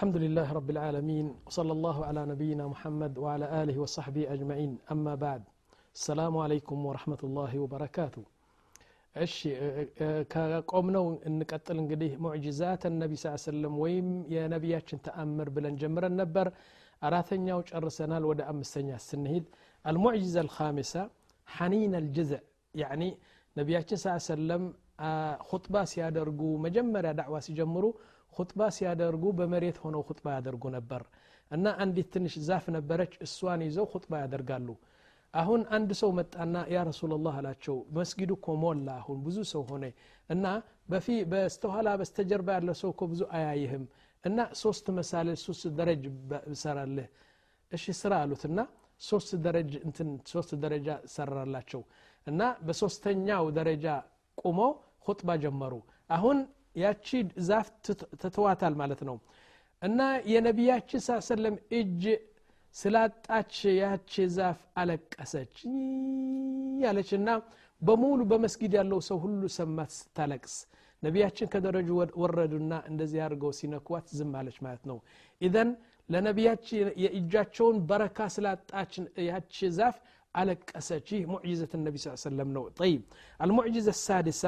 الحمد 0.00 0.16
لله 0.16 0.52
رب 0.52 0.70
العالمين 0.70 1.26
وصلى 1.46 1.72
الله 1.72 1.96
على 2.04 2.20
نبينا 2.26 2.64
محمد 2.66 3.12
وعلى 3.18 3.46
آله 3.62 3.76
وصحبه 3.78 4.32
أجمعين 4.34 4.78
أما 4.92 5.14
بعد 5.14 5.42
السلام 5.94 6.34
عليكم 6.36 6.76
ورحمة 6.86 7.20
الله 7.24 7.52
وبركاته 7.64 8.24
እሺ 9.16 9.36
ከቆምነው 10.32 11.04
እንቀጥል 11.28 11.76
እንግዲህ 11.82 12.10
ሙዕጅዛት 12.24 12.82
ነቢ 13.02 13.12
ስ 13.22 13.30
ሰለም 13.44 13.74
ወይም 13.82 14.08
የነቢያችን 14.34 14.98
ተአምር 15.06 15.48
ብለን 15.56 15.74
ጀምረን 15.82 16.14
ነበር 16.20 16.46
አራተኛው 17.02 17.60
ጨርሰናል 17.70 18.24
ወደ 18.30 18.40
አምስተኛ 18.52 18.88
ስንሄድ 19.06 19.44
አልሙዕጅዛ 19.84 20.36
አልካሚሳ 20.44 20.92
ሐኒን 21.48 21.94
አልጅዝዕ 22.00 22.42
ያኒ 22.74 23.02
ነቢያችን 23.56 24.00
ስ 24.04 24.12
ሰለም 24.30 24.64
ሁጥባ 25.50 25.76
ሲያደርጉ 25.92 26.42
መጀመሪያ 26.66 27.10
ዳዕዋ 27.18 27.38
ሲጀምሩ 27.46 27.84
ሁጥባ 28.32 28.60
ሲያደርጉ 28.76 29.24
በመሬት 29.38 29.76
ሆነው 29.84 30.02
ሁጥባ 30.08 30.26
ያደርጉ 30.36 30.64
ነበር 30.76 31.02
እና 31.50 31.66
አንዲት 31.82 32.08
ትንሽ 32.14 32.34
ዛፍ 32.46 32.64
ነበረች 32.76 33.12
እሷን 33.26 33.60
ይዘው 33.66 33.86
ሁጥባ 33.92 34.12
ያደርጋሉ 34.22 34.68
አሁን 35.34 35.62
አንድ 35.76 35.90
ሰው 36.00 36.10
መጣና 36.18 36.56
ያ 36.74 36.82
ረሱላላህ 36.88 37.34
አላቸው 37.40 37.76
መስጊዱ 37.96 38.30
እኮ 38.38 38.54
ሞላ 38.62 38.88
አሁን 39.00 39.18
ብዙ 39.26 39.38
ሰው 39.52 39.62
ሆነ 39.70 39.84
እና 40.30 40.44
በፊ 40.92 41.06
በስተኋላ 41.32 41.88
በስተጀርባ 42.00 42.48
ያለው 42.56 42.76
ሰው 42.82 42.90
እኮ 42.94 43.02
ብዙ 43.12 43.22
አያይህም 43.38 43.84
እና 44.24 44.38
ሶስት 44.62 44.86
መሳሌ 44.98 45.36
ሶስት 45.44 45.66
ደረጅ 45.80 46.02
ብሰራልህ 46.48 47.08
እሺ 47.72 47.84
ስራ 48.00 48.12
አሉት 48.24 48.42
እና 48.50 48.60
ሶስት 49.00 49.30
ደረጅ 49.46 49.70
እንትን 49.86 50.10
ሶስት 50.32 50.52
ደረጃ 50.64 50.88
ሰራላቸው 51.14 51.82
እና 52.26 52.42
በሶስተኛው 52.66 53.44
ደረጃ 53.58 53.86
ቁመው 54.38 54.72
ሁጥባ 55.05 55.29
ጀመሩ። 55.43 55.73
አሁን 56.09 56.37
ያቺ 56.81 57.07
ዛፍ 57.47 57.67
ትተዋታል 58.21 58.73
ማለት 58.81 59.01
ነው። 59.09 59.17
እና 59.81 59.99
የነቢያችን 60.31 61.01
ሳ 61.05 61.17
ሰለም 61.27 61.55
እጅ 61.77 62.03
ስላጣች 62.75 63.53
ያች 63.79 64.13
ዛፍ 64.35 64.59
አለቀሰች 64.81 65.55
ያለችና 66.83 67.29
በሙሉ 67.81 68.21
በመስጊድ 68.31 68.73
ያለው 68.79 68.99
ሰው 69.07 69.17
ሁሉ 69.23 69.41
ሰማት 69.55 69.91
ስታለቅስ። 69.95 70.55
ነቢያችን 71.03 71.49
ከደረጁ 71.53 71.89
ወረዱና 72.21 72.73
እንደዚህ 72.89 73.19
አድርገው 73.25 73.51
ሲነኳት 73.59 74.07
ዝም 74.17 74.33
አለች 74.39 74.57
ማለት 74.65 74.83
ነው። 74.89 74.97
ኢዘን 75.41 75.69
ለነቢያችን 76.09 76.89
የእጃቸውን 77.03 77.77
በረካ 77.89 78.19
ስላጣች 78.35 78.93
ያች 79.27 79.57
ዛፍ 79.77 79.95
አለቀሰች። 80.35 81.07
ይህ 81.13 81.23
ሙዕጅዘት 81.31 81.71
ነቢ 81.81 81.95
ስ 82.03 82.13
ሰለም 82.23 82.49
ነው። 82.57 82.63
ጠይብ። 82.79 83.01
አልሙዕጅዘ 83.39 83.87
ሳድሳ 84.01 84.43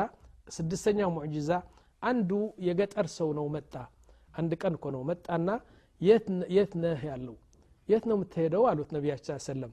ስድስተኛው 0.49 1.11
ሙዕጅዛ 1.17 1.51
አንዱ 2.03 2.31
የገጠር 2.67 3.07
ሰው 3.19 3.29
ነው 3.39 3.47
መጣ 3.55 3.75
አንድ 4.35 4.53
ቀን 4.63 4.75
እኮ 4.79 4.87
ነው 4.97 5.03
መጣና 5.11 5.49
የት 6.51 6.73
ነህ 6.83 7.01
ያለው 7.11 7.37
የት 7.89 8.05
ነው 8.11 8.17
የምትሄደው 8.19 8.65
አሉት 8.71 8.91
ነቢያችን 8.97 9.41
ሰለም 9.47 9.73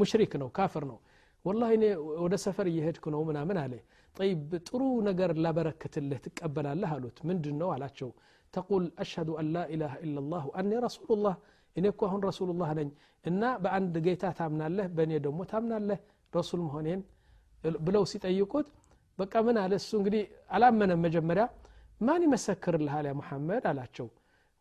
ሙሽሪክ 0.00 0.32
ነው 0.42 0.48
ካፍር 0.58 0.84
ነው 0.90 0.98
ወላ 1.44 1.62
እኔ 1.74 1.84
ወደ 2.24 2.34
ሰፈር 2.44 2.66
እየሄድኩ 2.72 3.04
ነው 3.14 3.20
ምናምን 3.28 3.58
አለ 3.62 3.74
ጠይብ 4.14 4.50
ጥሩ 4.68 4.82
ነገር 5.08 5.30
ላበረክትልህ 5.44 6.18
ትቀበላለህ 6.24 6.90
አሉት 6.96 7.18
ምንድን 7.28 7.56
ነው 7.62 7.68
አላቸው 7.74 8.10
ተቁል 8.54 8.84
አሽሀዱ 9.02 9.30
አን 9.40 9.48
ላ 9.54 9.62
ኢላሃ 9.74 9.94
ኢላ 10.04 10.22
ላህ 10.32 10.44
ወአኒ 10.50 10.70
ረሱሉላህ 10.86 11.34
እኔ 11.76 11.84
እኮ 11.92 12.02
አሁን 12.08 12.20
ረሱሉላህ 12.28 12.70
ነኝ 12.78 12.88
እና 13.24 13.42
በአንድ 13.64 13.94
ጌታ 14.06 14.24
ታምናለህ 14.38 14.86
በእኔ 14.96 15.12
ደግሞ 15.26 15.40
ታምናለህ 15.52 15.98
ረሱል 16.32 16.60
መሆኔን 16.66 17.00
ብለው 17.86 18.04
ሲጠይቁት 18.12 18.68
በቃ 19.18 19.34
ምን 19.46 19.56
አለ 19.62 19.72
እሱ 19.80 19.90
እንግዲህ 20.00 20.22
አላመነም 20.56 21.00
መጀመሪያ 21.06 21.44
ማን 22.00 22.22
ይመሰክርልሃል 22.26 23.06
ያ 23.08 23.14
ሙሐመድ 23.18 23.64
አላቸው 23.70 24.06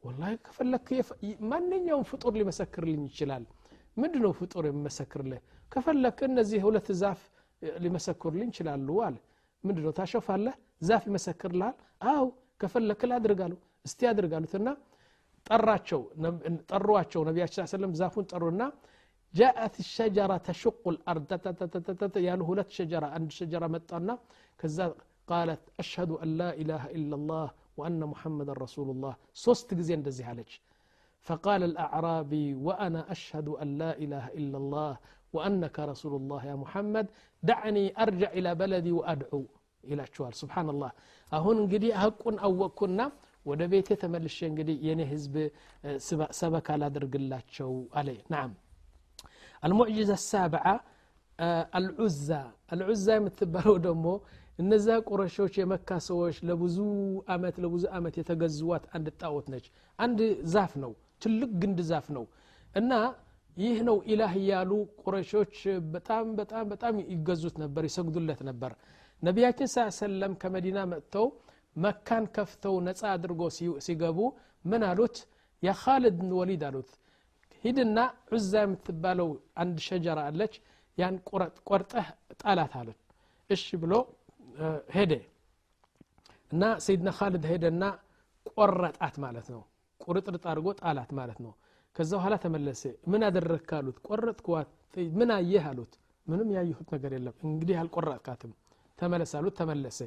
ወላ 0.04 0.24
ከፈለክ 0.46 0.88
ማንኛውም 1.52 2.04
ፍጡር 2.10 2.34
ሊመሰክርልኝ 2.40 3.02
ይችላል 3.10 3.44
ምንድ 3.98 4.16
ነው 4.26 4.32
ፍጡር 4.40 4.64
የሚመሰክርልህ 4.70 5.40
ከፈለክ 5.72 6.20
እነዚህ 6.30 6.60
ሁለት 6.68 6.88
ዛፍ 7.02 7.22
ሊመሰክሩልኝ 7.86 8.50
ይችላሉ 8.54 8.90
አለ 9.08 9.16
ምንድ 9.64 9.80
ነው 9.86 9.94
ታሸፋለህ 9.98 10.56
ዛፍ 10.90 11.04
ይመሰክርልሃል 11.10 11.76
አው 12.12 12.26
ከፈለክ 12.62 13.02
ላድርጋሉ 13.12 13.54
እስቲ 13.88 14.00
ያድርጋሉትና 14.08 14.70
ጠራቸው 15.46 16.02
ጠሯቸው 16.72 17.22
ነቢያችን 17.30 17.68
ሰለም 17.74 17.92
ዛፉን 18.00 18.26
ጠሩና 18.32 18.64
ጃአት 19.34 19.76
ሸጀራ 19.94 20.32
ተሽቁ 20.48 20.84
ልአርድ 20.96 21.32
ያሉ 22.28 22.42
ሁለት 22.50 22.70
ሸጀራ 22.78 23.06
አንድ 23.18 23.30
ሸጀራ 23.40 23.64
መጣና 23.76 24.10
ከዛ 24.60 24.78
ቃለት 25.32 25.64
አሽሀዱ 25.84 26.12
አን 26.24 26.32
ላ 26.42 26.44
ኢላሃ 26.64 26.84
ኢላ 27.00 27.14
ላህ 27.32 27.48
وأن 27.80 28.02
محمد 28.14 28.50
رسول 28.66 28.88
الله 28.94 29.14
صست 29.46 29.70
جزين 29.80 30.02
دزي 30.08 30.24
عليك 30.32 30.52
فقال 31.28 31.62
الأعرابي 31.72 32.48
وأنا 32.68 33.02
أشهد 33.16 33.48
أن 33.62 33.68
لا 33.82 33.92
إله 34.04 34.26
إلا 34.40 34.58
الله 34.62 34.92
وأنك 35.36 35.78
رسول 35.92 36.14
الله 36.20 36.42
يا 36.52 36.56
محمد 36.64 37.06
دعني 37.50 37.86
أرجع 38.04 38.30
إلى 38.38 38.50
بلدي 38.62 38.92
وأدعو 39.00 39.44
إلى 39.90 40.04
شوال 40.16 40.34
سبحان 40.44 40.68
الله 40.74 40.92
أهون 41.38 41.58
انجدي 41.64 41.90
أهكون 42.00 42.36
أوكنا 42.48 43.08
ወደ 43.50 43.62
ቤቴ 43.72 43.90
ተመልሼ 44.02 44.38
እንግዲህ 44.52 44.76
የኔ 44.88 45.02
ህዝብ 45.12 45.36
ሰበካ 46.40 46.68
ላድርግላቸው 46.82 47.72
አለ 48.00 48.10
ናም 48.34 48.52
አልሙዕጅዛ 49.66 50.12
ሳብዓ 50.32 50.66
አልዑዛ 51.78 52.28
አልዑዛ 52.74 53.06
የምትባለው 53.18 53.76
ደግሞ 53.88 54.06
እነዛ 54.59 54.87
ቁረሾች 55.09 55.55
የመካ 55.61 55.89
ሰዎች 56.07 56.37
ለብዙ 56.49 56.77
አመት 57.35 57.57
ለብዙ 57.65 57.85
አመት 57.97 58.15
የተገዝዋት 58.21 58.85
አንድ 58.97 59.07
ጣዖት 59.21 59.47
ነች። 59.53 59.67
አንድ 59.99 60.21
ዛፍ 60.53 60.73
ነው 60.85 60.93
ትልቅ 61.23 61.51
ግንድ 61.63 61.79
ዛፍ 61.91 62.07
ነው። 62.17 62.25
እና 62.73 62.93
ይህ 63.57 63.79
ነው 63.89 63.97
ኢላህ 64.11 64.33
እያሉ 64.41 64.71
ቁረሾች 65.03 65.57
በጣም 65.95 66.25
በጣም 66.39 66.65
በጣም 66.73 66.95
ይገዙት 67.13 67.57
ነበር 67.63 67.83
ይሰግዱለት 67.89 68.41
ነበር። 68.49 68.73
ነቢያችን 69.23 69.69
ሳ 69.75 69.85
ሰለም 69.99 70.33
ከመዲና 70.43 70.79
መጥተው 70.93 71.27
መካን 71.77 72.25
ከፍተው 72.37 72.75
ነፃ 72.87 73.03
አድርጎ 73.13 73.41
ሲገቡ 73.87 74.19
ምን 74.65 74.83
አሉት? 74.89 75.17
የካልድ 75.63 76.19
ወሊድ 76.39 76.63
አሉት 76.69 76.91
ሂድና 77.65 77.99
ዑዛ 78.31 78.53
የምትባለው 78.65 79.29
አንድ 79.63 79.77
ሸጀራ 79.87 80.19
አለች 80.31 80.55
ያን 80.99 81.15
ቆርጠህ 81.69 82.07
ጣላት 82.43 82.73
አሉት። 82.81 82.99
እሺ 83.51 83.65
ብሎ 83.83 83.93
ሄደ 84.95 85.13
እና 86.51 86.65
ሰይድና 86.85 87.11
ካልድ 87.19 87.45
ሄደና 87.51 87.85
ቆረጣት 88.53 89.15
ማለት 89.25 89.47
ነው። 89.55 89.63
ቁርጥርጥ 90.01 90.45
አድርጎ 90.51 90.69
ጣላት 90.81 91.11
ማለት 91.19 91.39
ነው። 91.45 91.53
ከዛ 91.97 92.11
በኋላ 92.19 92.35
ተመለሰ። 92.45 92.83
ምን 93.13 93.23
አደረግክ 93.29 93.71
አሉት። 93.79 93.97
ቆረጥኩዋት 94.09 94.69
ምን 95.19 95.31
አየህ 95.37 95.65
አሉት። 95.71 95.93
ምንም 96.27 96.49
ያየሁት 96.57 96.89
ነገር 96.95 97.13
የለም። 97.17 97.35
እንግዲህ 97.49 97.77
አልቆረጥካትም። 97.81 98.53
ተመለስ 98.99 99.33
አሉት። 99.39 99.55
ተመለሰ። 99.61 99.99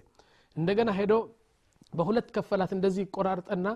እንደገና 0.55 0.89
ሄዶ 0.99 1.13
በሁለት 1.93 2.27
ከፈላት 2.35 2.71
እንደዚህ 2.77 3.05
ቆራርጠና 3.15 3.67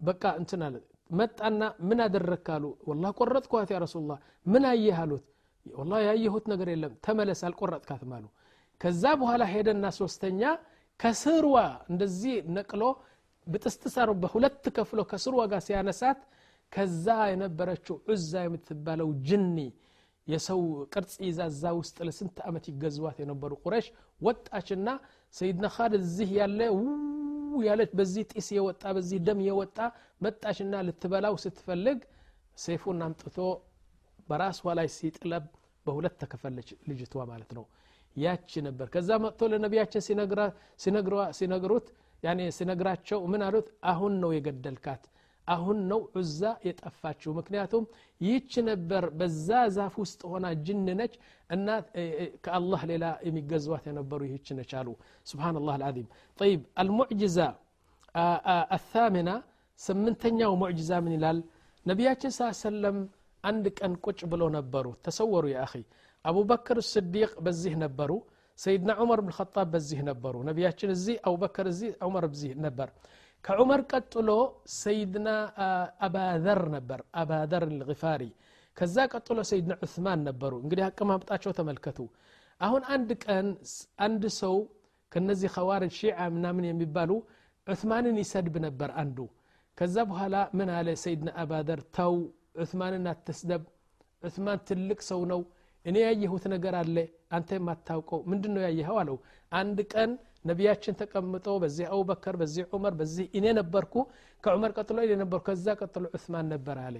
በቃ 0.00 0.24
እንትን 0.40 0.62
አለ። 0.66 0.76
መጣና 1.10 1.60
ምን 1.88 1.98
አደረግክ 2.06 2.48
አሉ። 2.54 2.64
ወላ 2.88 3.04
ቆረጥኳት 3.18 3.70
ያ 3.74 3.78
ረሱላ 3.84 4.10
ምን 4.46 4.64
አየህ 4.72 4.98
አሉት። 5.02 5.24
ወላ 5.66 5.92
ያየሁት 6.06 6.44
ነገር 6.52 6.68
የለም። 6.74 6.92
ተመለስ 7.06 7.40
አልቆረጥካትም 7.48 8.12
አሉ 8.16 8.26
ከዛ 8.80 9.04
በኋላ 9.20 9.42
ሄደና 9.52 9.86
ሶስተኛ 10.00 10.42
ከስርዋ 11.00 11.56
እንደዚህ 11.90 12.36
ነቅሎ 12.56 12.82
ብጥስጥሳሩ 13.46 14.10
በሁለት 14.22 14.64
ከፍሎ 14.76 15.00
ከስርዋ 15.10 15.42
ጋር 15.52 15.60
ሲያነሳት 15.66 16.20
ከዛ 16.72 17.06
የነበረችው 17.32 17.96
ዑዛ 18.08 18.32
የምትባለው 18.46 19.10
ጅኒ 19.28 19.58
የሰው 20.26 20.60
ቅርጽ 20.92 21.14
ይዛ 21.26 21.40
እዛ 21.52 21.70
ውስጥ 21.78 21.96
ለስንት 22.06 22.38
ዓመት 22.48 22.64
ይገዝዋት 22.70 23.18
የነበሩ 23.22 23.52
ቁረሽ 23.62 23.86
ወጣችና 24.20 24.88
ሰይድና 25.34 25.66
ካልድ 25.76 25.94
እዚህ 26.02 26.30
ያለ 26.40 26.60
ያለች 27.62 27.90
በዚህ 27.98 28.24
ጢስ 28.32 28.48
የወጣ 28.56 28.82
በዚህ 28.96 29.18
ደም 29.26 29.40
የወጣ 29.46 29.78
መጣችና 30.20 30.82
ልትበላው 30.86 31.34
ስትፈልግ 31.44 31.98
ሴፉን 32.58 33.00
አምጥቶ 33.06 33.38
በራሷ 34.28 34.74
ላይ 34.78 34.88
ሲጥለብ 34.96 35.44
በሁለት 35.86 36.14
ተከፈለች 36.22 36.68
ልጅቷ 36.90 37.24
ማለት 37.30 37.50
ነው 37.58 37.64
ያቺ 38.20 38.60
ነበር። 38.66 38.86
ከዛ 38.94 39.10
መጥቶ 39.24 39.40
ለነቢያችን 39.52 40.02
ሲነግሩት 41.38 41.86
ሲነግራቸው 42.52 43.20
ምን 43.32 43.42
አሉት? 43.46 43.66
አሁን 43.90 44.12
ነው 44.22 44.30
የገደልካት 44.36 45.02
አሁን 45.48 45.78
ነው 45.90 46.00
ዑዛ 46.14 46.40
የጠፋችው። 46.66 47.30
ምክንያቱም 47.38 47.84
ይህች 48.20 48.52
ነበር 48.68 49.04
በዛ 49.18 49.48
ዛፍ 49.76 49.94
ውስጥ 50.02 50.20
ሆና 50.30 50.46
ጅን 50.64 50.88
ነች 50.90 51.14
እና 51.50 51.68
ከአላህ 52.44 52.80
ሌላ 52.90 53.04
የሚገዝዋት 53.28 53.84
የነበሩ 53.90 54.20
ይህች 54.28 54.48
ነች 54.58 54.72
አሉ። 54.80 54.88
ስብናላህ 55.26 55.74
አልዓዚም። 55.78 56.08
ጠይብ 56.38 56.60
አልሙዕጅዛ 56.82 57.38
አታሚና 58.76 59.30
ስምንተኛው 59.80 60.52
ሙዕጅዛ 60.62 60.90
ምን 61.04 61.14
ይላል? 61.16 61.38
ነቢያችን 61.86 62.32
ስ 62.32 62.50
ሰለም 62.62 62.96
አንድ 63.44 63.64
ቀን 63.78 63.92
ቁጭ 64.04 64.20
ብለው 64.30 64.48
ነበሩ። 64.56 64.86
ተሰወሩ 65.04 65.44
ያ 65.50 65.58
አኺ 65.64 65.72
አቡበክር 66.25 66.77
ስዲቅ 66.91 67.31
በዚህ 67.45 67.73
ነበሩ 67.83 68.11
ሰይድና 68.59 68.91
ዑመር 69.01 69.19
ብን 69.25 69.33
ኸጣብ 69.37 69.67
በዚህ 69.73 69.99
ነበሩ 70.09 70.35
ነቢያችን 70.49 70.89
እዚህ 70.95 71.15
አቡበክር 71.27 71.67
እዚህ 71.71 71.91
ዑመር 72.07 72.25
በዚህ 72.31 72.51
ነበር 72.65 72.89
ከዑመር 73.43 73.81
ቀጥሎ 73.91 74.29
ሰይድና 74.81 75.29
አባዘር 76.07 76.61
ነበር 76.75 76.99
አባዘር 77.21 77.63
ልፋሪ 77.81 78.23
ከዛ 78.77 78.95
ቀጥሎ 79.13 79.39
ሰይድና 79.51 79.73
ዑስማን 79.85 80.21
ነበሩ 80.29 80.53
እንግዲህ 80.63 80.83
አቀማምጣቸው 80.89 81.51
ተመልከቱ 81.59 81.99
አሁን 82.61 82.83
አንድ 82.95 83.09
ቀን 83.25 83.47
አንድ 84.05 84.23
ሰው 84.41 84.55
ከነዚህ 85.11 85.49
ኸዋርጅ 85.55 85.93
ሺዓ 85.99 86.17
ምናምን 86.35 86.65
የሚባሉ 86.69 87.11
ዑስማንን 87.67 88.15
ይሰድብ 88.21 88.55
ነበር 88.65 88.89
አንዱ 89.01 89.17
ከዛ 89.77 89.97
በኋላ 90.09 90.35
ምን 90.59 90.69
አለ 90.77 90.89
ሰይድና 91.03 91.29
አባደር 91.43 91.79
ተው 91.97 92.15
ዑስማንን 92.63 93.05
አትስደብ 93.11 93.63
ዑስማን 94.23 94.59
ትልቅ 94.69 94.99
ሰው 95.11 95.21
ነው 95.31 95.41
እኔ 95.88 95.96
ያየሁት 96.04 96.44
ነገር 96.54 96.74
አለ 96.80 96.96
አንተ 97.36 97.50
የማታውቀው 97.58 98.20
ምንድን 98.30 98.52
ነው 98.56 98.62
ያየኸው 98.66 98.96
አለው 99.02 99.16
አንድ 99.52 99.78
ቀን 99.92 100.10
ነቢያችን 100.44 100.96
ተቀምጠው 101.00 101.56
በዚህ 101.62 101.86
አቡበከር 101.92 102.34
በዚህ 102.40 102.64
ዑመር 102.74 102.94
በዚህ 103.00 103.26
እኔ 103.38 103.46
ነበርኩ 103.58 103.94
ከዑመር 104.44 104.72
ቀጥሎ 104.78 104.98
እኔ 105.06 105.14
ነበርኩ 105.22 105.44
ከዛ 105.48 105.66
ቀጥሎ 105.80 106.04
ዑስማን 106.16 106.46
ነበር 106.54 106.78
አለ 106.86 106.96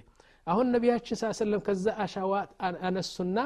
አሁን 0.46 0.66
ነቢያችን 0.74 1.18
ሳሰለም 1.22 1.62
ከዛ 1.66 1.86
አሻዋ 2.04 2.32
አነሱና 2.88 3.38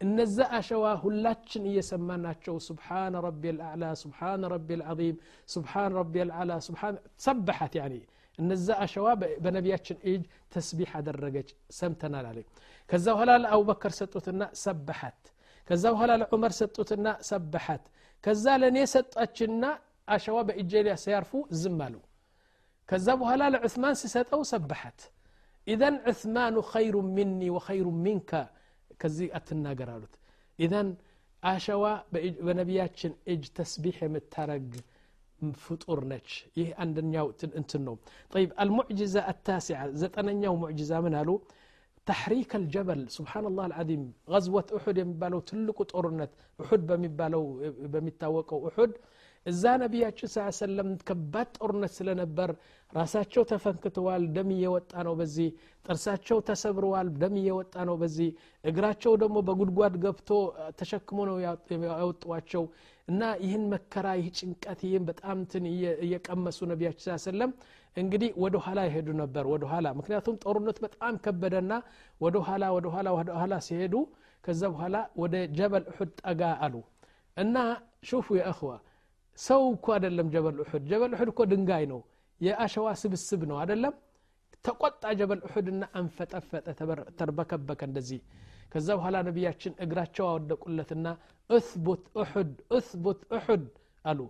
እነዛ 0.00 0.36
አሸዋ 0.58 0.84
ሁላችን 1.02 1.64
እየሰማናቸው 1.70 2.54
ስብሓን 2.68 3.14
ረቢ 3.26 3.42
ልአዕላ 3.56 3.84
ስብሓን 4.02 4.44
ረቢ 4.52 4.68
ልዓظም 4.80 5.16
ስብሓን 5.54 5.92
ረቢ 5.98 6.14
ልዓላ 6.30 6.52
ስብሓን 6.68 6.94
ሰበሓት 7.24 7.74
ያኒ 7.80 7.96
እነዛ 8.39 8.67
አሸዋ 8.83 9.07
በነቢያችን 9.43 9.97
እጅ 10.11 10.23
ተስቢሕ 10.53 10.91
አደረገች 10.99 11.49
ሰምተናል 11.79 12.25
አለ 12.31 12.39
ከዛ 12.89 13.05
በኋላ 13.15 13.31
ለአቡበከር 13.43 13.93
ሰጡትና 13.99 14.43
ሰበሐት 14.63 15.21
ከዛ 15.67 15.83
በኋላ 15.93 16.11
ለዑመር 16.21 16.53
ሰጡትና 16.59 17.07
ሰበሐት 17.29 17.85
ከዛ 18.23 18.45
ለእኔ 18.61 18.77
ሰጣችና 18.95 19.63
አሸዋ 20.07 20.37
በእጄ 20.47 20.71
ሲያርፉ 21.03 21.31
ዝም 21.61 21.79
አሉ 21.85 21.95
ከዛ 22.89 23.07
በኋላ 23.21 23.43
ለዑስማን 23.53 23.95
ሲሰጠው 24.01 24.41
ሰበሐት 24.51 24.99
ኢዘን 25.67 25.95
ዑስማኑ 26.09 26.55
ኸይሩ 26.71 26.95
ሚኒ 27.15 27.41
ወኸይሩ 27.55 27.87
ሚንከ 28.05 28.31
ከዚህ 29.01 29.29
አትናገር 29.37 29.89
አሉት 29.95 30.13
ኢዘን 30.59 30.89
አሸዋ 31.43 31.85
በነቢያችን 32.45 33.13
እጅ 33.33 33.43
ተስቢሕ 33.57 33.97
የምታረግ 34.05 34.69
فطور 35.64 35.98
نتش 36.10 36.32
إيه 36.58 36.68
عندنا 36.82 37.22
انت 37.60 37.72
نو 37.86 37.94
طيب 38.34 38.48
المعجزه 38.62 39.20
التاسعه 39.32 39.84
زتنا 40.00 40.50
معجزه 40.62 40.96
من 41.04 41.14
هالو 41.18 41.34
تحريك 42.10 42.52
الجبل 42.60 43.00
سبحان 43.18 43.44
الله 43.50 43.64
العظيم 43.70 44.02
غزوه 44.32 44.66
احد 44.78 44.96
يمبالو 45.02 45.38
تلك 45.48 45.78
طورنت 45.92 46.30
احد 46.62 46.80
بميبالو 46.88 47.42
بميتاوقو 47.92 48.58
احد 48.68 48.90
እዛ 49.46 49.62
ነቢያችን 49.82 50.28
سلم 50.60 50.88
كبات 51.08 51.08
ከባድ 51.08 51.48
ጦርነት 51.58 51.92
ስለነበር 51.98 52.50
ራሳቸው 52.92 53.42
ተፈንክተዋል። 53.52 54.22
ደም 54.36 54.48
እየወጣ 54.56 54.92
ነው 55.06 55.14
በዚ 55.20 55.36
ጥርሳቸው 55.86 56.38
ተሰብረዋል። 56.48 57.08
ደም 57.22 57.34
እየወጣ 57.42 57.74
ነው 57.88 57.96
በዚ 58.02 58.18
እግራቸው 58.70 59.12
ደግሞ 59.22 59.36
በጉድጓድ 59.48 59.94
ገብቶ 60.04 60.30
ተሸክሞ 60.80 61.18
ነው 61.30 61.36
ያወጥዋቸው 61.44 62.64
እና 63.09 63.21
ይህን 63.43 63.63
መከራ 63.73 64.07
ይህ 64.19 64.27
ጭንቀት 64.39 64.79
ይህን 64.87 65.03
በጣም 65.09 65.39
ትን 65.51 65.65
እየቀመሱ 66.05 66.59
ነቢያችን 66.71 67.05
ስ 67.15 67.27
ሰለም 67.27 67.51
እንግዲህ 67.97 68.31
ወደ 68.43 68.55
ኋላ 68.65 68.79
ይሄዱ 68.87 69.09
ነበር 69.21 69.45
ወደ 69.53 69.63
ኋላ 69.71 69.87
ምክንያቱም 69.99 70.37
ጦርነት 70.43 70.77
በጣም 70.85 71.13
ከበደና 71.25 71.73
ወደ 72.21 72.37
ኋላ 72.47 72.63
ወደ 72.77 72.87
ኋላ 72.95 73.07
ወደ 73.17 73.29
ኋላ 73.39 73.53
ሲሄዱ 73.67 73.95
ከዛ 74.43 74.61
በኋላ 74.73 74.95
ወደ 75.21 75.35
ጀበል 75.57 75.85
እሑድ 75.91 76.11
ጠጋ 76.21 76.41
አሉ 76.65 76.75
እና 77.37 77.55
ሹፉ 78.09 78.27
የእኽዋ 78.39 78.71
ሰው 79.37 79.61
እኮ 79.75 79.85
አይደለም 79.95 80.27
ጀበል 80.33 80.57
እሑድ 80.65 80.83
ጀበል 80.91 81.13
እሑድ 81.15 81.29
እኮ 81.33 81.41
ድንጋይ 81.51 81.85
ነው 81.93 82.01
የአሸዋ 82.41 82.87
ስብስብ 83.01 83.41
ነው 83.51 83.57
አይደለም 83.61 83.93
ተቆጣ 84.65 85.03
ጀበል 85.19 85.39
እሑድና 85.47 85.83
አንፈጠፈጠ 85.99 86.67
ተርበከበከ 87.19 87.81
እንደዚህ 87.89 88.19
ከዛ 88.72 88.88
በኋላ 88.98 89.16
ነቢያችን 89.28 89.72
እግራቸው 89.84 90.24
አወደቁለትና 90.30 91.06
እثቡት 91.50 92.04
እሑድ 92.22 92.52
እثቡት 92.78 93.20
እሑድ 93.38 93.64
አሉ 94.04 94.20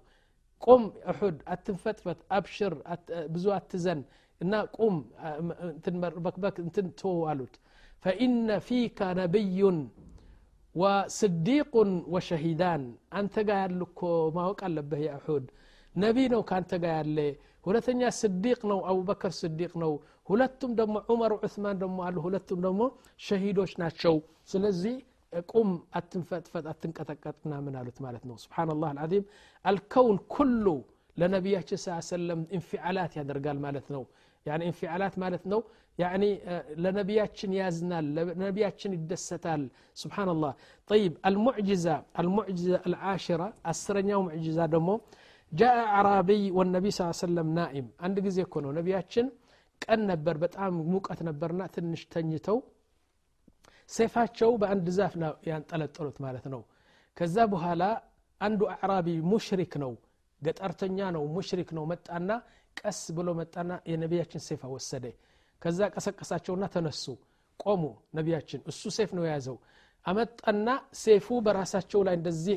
ቁም 0.62 0.82
እሑድ 1.12 1.38
አትንፈጥፈት 1.54 2.20
አብሽር 2.37 2.75
ብዙ 3.34 3.46
አትዘን 3.58 4.00
እና 4.40 4.54
ቁም 4.78 4.94
በክበክ 6.25 6.56
እንትን 6.64 6.87
ትው 7.00 7.16
አሉት 7.31 7.54
ፈኢነ 8.04 8.50
ፊከ 8.69 9.08
ነቢዩን 9.20 9.78
ወስዲቁን 10.75 11.90
ወሸሂዳን 12.14 12.82
አንተ 13.19 13.34
ጋ 13.48 13.56
ያሉ 13.62 13.81
እኮ 13.88 14.00
ማወቅ 14.37 14.60
አለብህ 14.69 15.00
የእሑድ 15.06 15.46
ነቢ 15.94 16.16
ነው 16.34 16.42
ከአንተ 16.48 16.72
ጋ 16.82 16.92
ያለ 16.96 17.19
ሁለተኛ 17.65 18.03
ስዲቅ 18.19 18.61
ነው 18.71 18.79
አቡበከር 18.91 19.33
ስዲቅ 19.41 19.73
ነው 19.83 19.93
ሁለቱም 20.29 20.73
ደግሞ 20.81 20.97
ዑመር 21.12 21.33
ዑስማን 21.39 21.79
ደግሞ 21.83 21.99
አሉ 22.07 22.17
ሁለቱም 22.27 22.61
ደግሞ 22.67 22.83
ሸሂዶች 23.27 23.73
ናቸው 23.83 24.15
ስለዚህ 24.53 24.97
ቁም 25.53 25.69
አትንፈጥፈጥ 25.99 26.65
አትንቀጠቀጥ 26.73 27.37
ምናምን 27.45 27.75
አሉት 27.81 27.99
ማለት 28.07 28.25
ነው 28.31 28.37
ስብናላህ 28.45 28.89
አልዓዚም 28.93 29.25
አልከውን 29.65 30.19
ኩሉ 30.35 30.67
ለነቢያችን 31.17 31.79
ስ 31.83 31.99
ሰለም 32.09 32.41
እንፊዓላት 32.57 33.12
ያደርጋል 33.21 33.59
ማለት 33.67 33.87
ነው 33.95 34.03
ያኒ 34.47 34.62
እንፊዓላት 34.71 35.15
ማለት 35.23 35.45
ነው 35.53 35.61
ያኒ 35.99 36.25
ለነቢያችን 36.85 37.51
ያዝናል 37.59 38.07
ለነቢያችን 38.17 38.93
ይደሰታል 38.97 39.62
ስብናላህ 40.03 40.53
ጠይብ 40.91 41.15
አልሙዕጅዛ 41.29 41.87
አልሙዕጅዛ 42.21 42.75
አልዓሽራ 42.89 43.43
አስረኛው 43.73 44.21
ሙዕጅዛ 44.29 44.61
ደግሞ 44.75 44.91
ጃአ 45.52 45.79
አዕራቢይ 45.93 46.43
ወነቢይ 46.56 46.93
ስ 46.93 47.06
ሰለም 47.20 47.49
ናኢም። 47.56 47.87
አንድ 48.06 48.17
ጊዜ 48.26 48.38
እኮ 48.47 48.55
ነው 48.64 48.70
ነቢያችን 48.76 49.26
ቀን 49.82 50.00
ነበር 50.11 50.37
በጣም 50.43 50.73
ሙቀት 50.93 51.20
ነበርና 51.29 51.62
ትንሽ 51.75 52.02
ተኝተው 52.12 52.58
ሴፋቸው 53.91 54.50
በአንድ 54.61 54.87
ዛፍ 54.99 55.14
ያንጠለጠሉት 55.49 56.19
ማለት 56.25 56.44
ነው። 56.52 56.61
ከዛ 57.17 57.37
በኋላ 57.52 57.82
አንዱ 58.41 58.61
አዕራቢ 58.75 59.08
ሙሽሪክ 59.31 59.73
ነው 59.82 59.93
ገጠርተኛ 60.42 60.99
ነው 61.16 61.25
ሙሽሪክ 61.37 61.71
ነው 61.78 61.85
መጣና 61.92 62.28
ቀስ 62.76 63.00
ብሎ 63.16 63.28
መጣና 63.40 63.71
የነቢያችን 63.90 64.42
ሰይፍ 64.47 64.62
ወሰደ። 64.75 65.04
ከዛ 65.62 65.80
ቀሰቀሳቸውና 65.95 66.64
ተነሱ 66.75 67.04
ቆሙ 67.61 67.83
ነቢያችን። 68.19 68.61
እሱ 68.71 68.83
ሴፍ 68.97 69.11
ነው 69.19 69.25
የያዘው። 69.26 69.57
አመጣና 70.07 70.69
ሴፉ 71.00 71.26
በራሳቸው 71.47 72.00
ላይ 72.07 72.14
እንደዚህ 72.21 72.57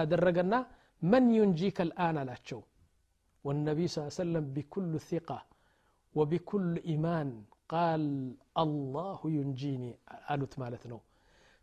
አደረገና 0.00 0.54
መን 1.01 1.25
ዩንጂከ 1.39 1.77
ልአን 1.91 2.17
አላቸው 2.23 2.61
والنبي 3.45 3.85
صلى 3.89 3.99
الله 3.99 4.13
عليه 4.13 4.23
وسلم 4.25 4.45
بكل 4.55 4.91
ثقة 5.11 5.39
وبكل 6.17 6.71
إيمان 6.89 7.29
قال 7.73 8.03
الله 8.63 9.19
ينجيني 9.37 9.91
قالت 10.27 10.53
مالتنا 10.61 10.99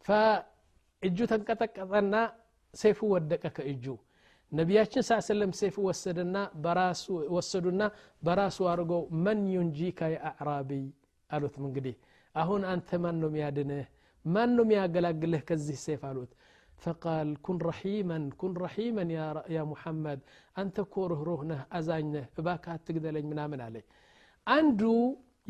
فإجو 0.07 1.25
تنقطقطنا 1.33 2.23
سيفو 2.83 3.05
ودك 3.15 3.45
كإجو 3.57 3.97
ነቢያችን 4.53 5.03
ሳ 5.09 5.17
ሰለም 5.29 5.51
ሴፍ 5.61 5.75
ወሰደና 5.87 6.37
በራሱ 6.65 7.05
ወሰዱና 7.37 7.83
በራሱ 8.27 8.59
አድርገው 8.73 9.03
መን 9.25 9.41
ዩንጂካ 9.57 10.01
የአዕራቢይ 10.15 10.85
አሉት 11.31 11.55
እንግዲህ 11.69 11.95
አሁን 12.35 12.63
አንተ 12.73 12.89
ማን 13.03 13.17
ነው 13.23 13.31
ሚያድንህ 13.35 13.87
ማን 14.25 14.51
ነው 14.57 14.65
ሚያገላግልህ 14.71 15.43
ከዚህ 15.49 15.77
ሴፍ 15.87 16.03
አሉት 16.11 16.31
فقال 16.84 17.28
كن 17.46 17.58
رحيما 17.70 18.18
كن 18.42 18.54
رحيما 18.66 19.02
يا, 19.18 19.28
يا 19.56 19.64
محمد. 19.74 20.20
أنت 20.62 20.78
كوره 20.96 21.20
رهنة 21.32 21.58
ازاينه 21.78 22.26
باكات 22.46 22.80
تقدلين 22.88 23.26
منا 23.32 23.46
من 23.52 23.62
عليه 23.68 23.86
عنده 24.54 24.96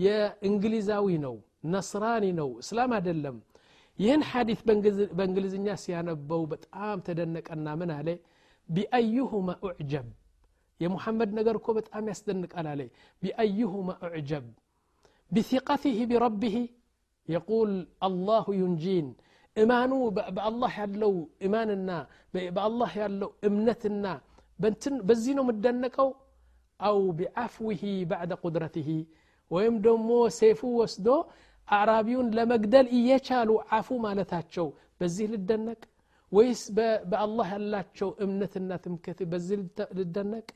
يا 0.06 0.20
إنجليزاوي 0.48 1.18
نو 1.26 1.36
نصراني 1.76 2.32
نو 2.40 2.50
إسلام 2.64 2.90
أدلم 3.00 3.36
ين 4.08 4.22
حديث 4.32 4.60
بانجليزي 5.18 5.58
الناس 5.62 5.84
يا 5.94 6.02
نبو 6.08 6.42
بتقام 6.52 7.00
تدنك 7.08 7.46
أنا 7.56 7.72
من 7.82 7.92
عليه 8.00 8.20
بأيهما 8.76 9.54
أعجب 9.68 10.08
يا 10.84 10.88
محمد 10.96 11.30
نقر 11.38 11.58
كوبت 11.66 11.88
أم 11.98 12.06
يستنك 12.12 12.52
أنا 12.60 12.70
عليه 12.74 12.90
بأيهما 13.22 13.94
أعجب 14.06 14.46
بثقته 15.34 15.98
بربه 16.10 16.58
يقول 17.36 17.72
الله 18.08 18.46
ينجين 18.62 19.08
እማኑ 19.57 19.93
በአላህ 20.37 20.73
ያለው 20.83 21.15
እማንና 21.47 21.91
በአላህ 22.57 22.93
ያለው 23.03 23.31
እምነትና 23.49 24.07
በዚህ 25.09 25.33
ነው 25.39 25.45
የምደነቀው 25.47 26.09
አው 26.81 26.99
ቢዓፍዊህ 27.19 27.83
ባዕደ 28.11 28.33
ቁድረትህ 28.43 28.89
ወይም 29.51 29.77
ደግሞ 29.87 30.11
ሴፉ 30.39 30.61
ወስዶ 30.81 31.09
አዕራቢውን 31.69 32.29
ለመግደል 32.37 32.87
እየቻሉ 32.99 33.51
አፉ 33.79 33.99
ማለታቸው 34.05 34.67
በዚህ 35.01 35.27
ልደነቅ 35.33 35.81
ወይስ 36.33 36.63
በአላህ 37.11 37.49
ያላቸው 37.57 38.09
እምነትና 38.25 38.71
ትምክት 38.85 39.21
በዚህ 39.33 39.59
ልደነቅ 39.99 40.49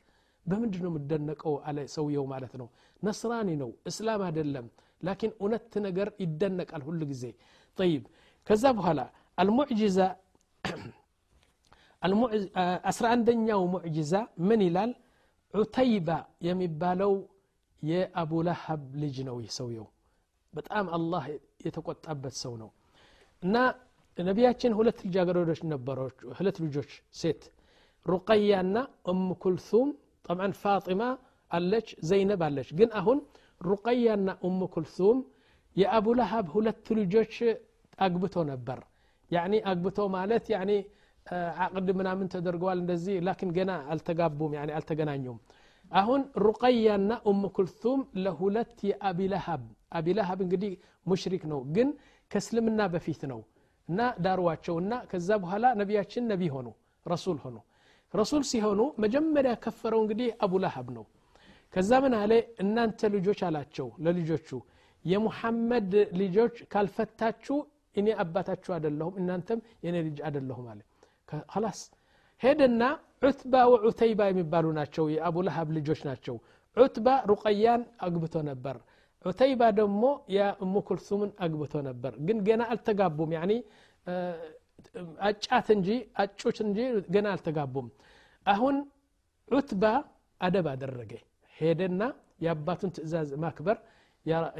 በምንድ 0.45 0.75
ነው 0.83 0.89
የምደነቀው 0.91 1.53
አለ 1.67 1.79
ሰውየው 1.93 2.25
ማለት 2.33 2.53
ነው 2.61 2.67
ነስራኒ 3.01 3.49
ነው 3.61 3.69
እስላም 3.89 4.21
አይደለም 4.27 4.65
ላኪን 5.01 5.31
እውነት 5.39 5.73
ነገር 5.87 6.07
ይደነቃል 6.23 6.81
ሁሉ 6.87 7.01
ጊዜ 7.11 7.23
ጠይብ 7.77 8.03
ከዛ 8.47 8.63
በኋላ 8.77 9.01
አልሙዕጂዛ 9.37 9.99
አስራ 12.89 13.05
አንደኛው 13.15 13.61
ሙዕጂዛ 13.73 14.13
ምን 14.47 14.61
ይላል 14.67 14.91
ዑተይባ 15.53 16.09
የሚባለው 16.47 17.13
የአቡ 17.81 18.31
ለሀብ 18.47 18.83
ልጅ 19.01 19.15
ነው 19.27 19.35
ይህ 19.43 19.51
ሰውየው 19.57 19.87
በጣም 20.53 20.85
አላህ 20.97 21.23
የተቆጣበት 21.65 22.35
ሰው 22.43 22.53
ነው 22.61 22.69
እና 23.43 23.55
ነቢያችን 24.17 24.71
ሁለት 24.79 24.99
ልጃገረዶች 25.05 25.61
ነበሮች 25.73 26.17
ሁለት 26.39 26.57
ልጆች 26.65 26.91
ሴት 27.21 27.43
ሩቀያ 28.05 28.53
ና 28.73 28.77
እም 29.11 29.23
ኩልሱም 29.43 29.89
ጠብዓን 30.25 30.53
ፋጢማ 30.61 31.03
አለች 31.51 31.87
ዘይነብ 32.09 32.41
አለች 32.47 32.69
ግን 32.79 32.89
አሁን 32.99 33.17
ሩቀያ 33.61 34.15
ና 34.27 34.35
እም 34.47 34.59
ኩልሱም 34.75 35.17
የአቡ 35.75 36.07
ለሀብ 36.19 36.45
ሁለት 36.55 36.87
ልጆች 36.99 37.35
አግብቶ 37.98 38.36
ነበር። 38.50 38.78
ያኒ 39.30 39.54
አግብቶ 39.70 39.98
ማለት 40.14 40.44
ያኒ 40.54 40.70
አቅድ 41.64 41.88
ምናምን 41.98 42.26
ተደርገዋል 42.34 42.78
እንደዚህ 42.82 43.16
ላኪን 43.26 43.50
ገና 43.56 43.72
አልተጋቡም 43.92 44.52
አልተገናኙም። 44.76 45.38
አሁን 45.92 46.20
ሩቀያና 46.44 47.10
ኡም 47.28 47.42
ኩልቱም 47.56 48.00
ለሁለት 48.24 48.78
የአቢለሃብ 48.90 49.62
አቢለሃብ 49.92 50.38
እንግዲህ 50.46 50.72
ሙሽሪክ 51.06 51.44
ነው 51.52 51.60
ግን 51.76 51.88
ከእስልምና 52.30 52.80
በፊት 52.94 53.22
ነው 53.30 53.40
እና 53.88 54.00
ዳርዋቸውና 54.24 54.94
ከዛ 55.10 55.28
በኋላ 55.42 55.66
ነቢያችን 55.80 56.24
ነቢ 56.32 56.42
ሆኑ 56.54 56.66
ረሱል 57.06 57.38
ሆኑ። 57.44 57.56
ረሱል 58.14 58.42
ሲሆኑ 58.50 58.80
መጀመሪያ 59.04 59.52
ከፈረው 59.64 60.00
እንግዲህ 60.04 60.28
አቡ 60.44 60.52
ለሀብ 60.64 60.88
ነው። 60.96 61.04
ከዛ 61.74 61.90
ምን 62.04 62.14
አለ? 62.18 62.32
እናንተ 62.62 63.00
ልጆች 63.14 63.40
አላቸው 63.48 63.88
ለልጆቹ 64.04 64.48
የሙሐመድ 65.04 65.90
ልጆች 66.20 66.54
ካልፈታችሁ 66.72 67.56
እኔ 67.96 68.08
አባታችሁ 68.22 68.72
አደለሁም 68.76 69.14
እናንተም 69.20 69.60
የኔ 69.84 69.96
ልጅ 70.06 70.18
አደለሁም 70.28 70.66
አለ። 70.72 70.80
ላስ 71.62 71.80
ሄደና 72.42 72.82
ዑትባ 73.22 73.54
ወዑተይባ 73.72 74.20
የሚባሉ 74.30 74.66
ናቸው 74.78 75.04
የአቡ 75.14 75.36
ለሀብ 75.46 75.68
ልጆች 75.76 76.00
ናቸው። 76.08 76.36
ዑትባ 76.76 77.08
ሩቀያን 77.30 77.82
አግብቶ 78.06 78.36
ነበር። 78.50 78.76
ዑተይባ 79.24 79.62
ደግሞ 79.78 80.02
የእሙ 80.34 80.74
ኩልሱምን 80.88 81.30
አግብቶ 81.44 81.74
ነበር። 81.88 82.12
ግን 82.26 82.38
ገና 82.48 82.62
አልተጋቡም። 82.72 83.30
ያኒ 83.36 83.52
አጫት 85.28 85.68
እንጂ 85.76 85.88
አጩት 86.22 86.58
እንጂ 86.64 86.78
ገና 87.14 87.26
አልተጋቡም። 87.34 87.88
አሁን 88.46 88.76
ዑትባ 89.48 89.84
አደብ 90.40 90.66
አደረገ። 90.72 91.12
ሄደና 91.56 92.02
የአባቱን 92.44 92.90
ትእዛዝ 92.96 93.30
ማክበር 93.44 93.76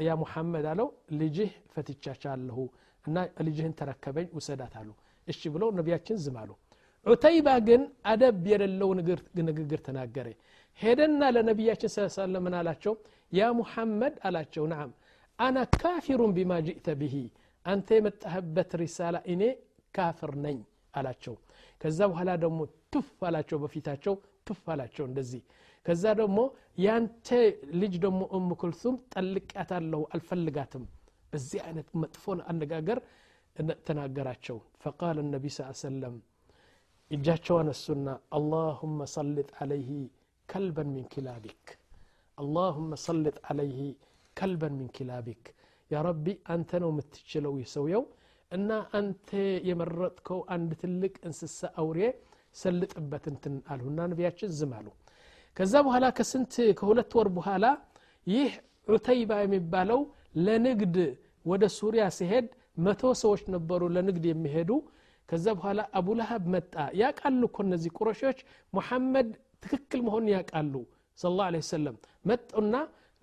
ያ 0.07 0.11
ሙሐመድ 0.21 0.65
አለው 0.71 0.87
ልጅህ 1.19 1.51
ፈትቻቻለሁ 1.73 2.57
እና 3.05 3.17
ልጅህን 3.47 3.73
ተረከበኝ 3.79 4.27
ውሰዳት 4.37 4.73
አሉ 4.79 4.89
እሺ 5.27 5.41
ብለው 5.53 5.69
ነቢያችን 5.79 6.17
ዝም 6.23 6.37
አሉ። 6.41 6.51
ዑተይባ 7.05 7.49
ግን 7.67 7.81
አደብ 8.11 8.45
የሌለው 8.51 8.89
ንግግር 9.49 9.79
ተናገረ። 9.85 10.27
ሄደና 10.79 11.21
ለነቢያችን 11.35 11.91
ስ 11.93 12.07
ሰለም 12.17 12.43
ምን 12.45 12.53
አላቸው? 12.59 12.93
ያ 13.31 13.47
ሙሐመድ 13.59 14.15
አላቸው። 14.27 14.63
ናም 14.73 14.89
አና 15.39 15.57
ካፊሩን 15.75 16.31
ቢማ 16.37 16.51
ጅእተ 16.67 16.87
ብሂ 17.01 17.15
አንተ 17.65 17.87
የመጣህበት 17.97 18.71
ሪሳላ 18.81 19.17
እኔ 19.33 19.41
ካፍር 19.93 20.31
ነኝ 20.45 20.57
አላቸው። 20.93 21.35
ከዛ 21.81 21.99
በኋላ 22.11 22.31
ደግሞ 22.43 22.59
ቱፍ 22.93 23.09
አላቸው 23.27 23.57
በፊታቸው 23.63 24.13
ቱፍ 24.47 24.63
አላቸው 24.73 25.05
እንደዚህ። 25.09 25.41
ከዛ 25.85 26.03
ደግሞ 26.19 26.39
ያንተ 26.85 27.27
ልጅ 27.81 27.93
ደግሞ 28.05 28.21
እም 28.37 28.49
ኩልሱም 28.61 28.95
ጠልቃታለሁ 29.13 30.01
አልፈልጋትም 30.15 30.83
በዚህ 31.32 31.60
አይነት 31.66 31.88
መጥፎ 32.02 32.24
አነጋገር 32.50 32.98
ተናገራቸው 33.88 34.56
ፈቃል 34.84 35.18
ነቢ 35.34 35.44
ስ 35.56 35.66
ሰለም 35.82 36.14
እጃቸው 37.10 37.56
አነሱና 37.62 38.06
አላሁመ 38.38 39.06
ሰልጥ 39.14 39.48
አለይህ 39.62 39.90
ከልበን 40.48 40.88
ሚን 40.94 41.06
ኪላቢክ 41.14 41.64
አላሁመ 42.38 42.90
ሰልጥ 43.06 43.36
አለይህ 43.50 43.80
ከልበን 44.36 44.74
ሚን 44.78 44.88
ኪላቢክ 44.96 45.44
ያ 45.90 46.02
ረቢ 46.06 46.26
አንተ 46.54 46.80
ነው 46.82 46.90
የምትችለው 46.92 47.52
ይህ 47.60 47.68
ሰውየው 47.74 48.04
እና 48.50 48.70
አንተ 48.98 49.28
የመረጥከው 49.68 50.40
አንድ 50.54 50.70
ትልቅ 50.82 51.14
እንስሳ 51.28 51.70
አውሬ 51.82 52.00
ሰልጥበት 52.56 53.24
እንትን 53.32 53.54
አልሁና 53.72 54.00
ነቢያችን 54.12 54.50
ዝም 54.58 54.72
አሉ 54.78 54.88
ከዛ 55.56 55.74
በኋላ 55.86 56.06
ከስንት 56.18 56.54
ከሁለት 56.78 57.12
ወር 57.18 57.28
በኋላ 57.36 57.66
ይህ 58.26 58.52
ዑተይባ 58.88 59.32
የሚባለው 59.42 60.00
ለንግድ 60.37 60.95
ወደ 61.45 61.63
ሱሪያ 61.77 62.05
ሲሄድ 62.17 62.47
መቶ 62.85 63.01
ሰዎች 63.21 63.41
ነበሩ 63.53 63.81
ለንግድ 63.95 64.25
የሚሄዱ። 64.27 64.71
ከዛ 65.29 65.45
በኋላ 65.57 65.79
አቡ 65.97 66.07
ለሀብ 66.19 66.43
መጣ። 66.53 66.73
ያቃሉ 67.01 67.41
እኮ 67.49 67.57
እነዚህ 67.65 67.91
ቁረሾች። 67.97 68.39
ሙሐመድ 68.73 69.29
ትክክል 69.63 69.99
መሆኑን 70.07 70.31
ያቃሉ 70.35 70.73
ስለ 71.17 71.31
ላ 71.39 71.61
ሰለም 71.69 71.95
መጡና 72.25 72.73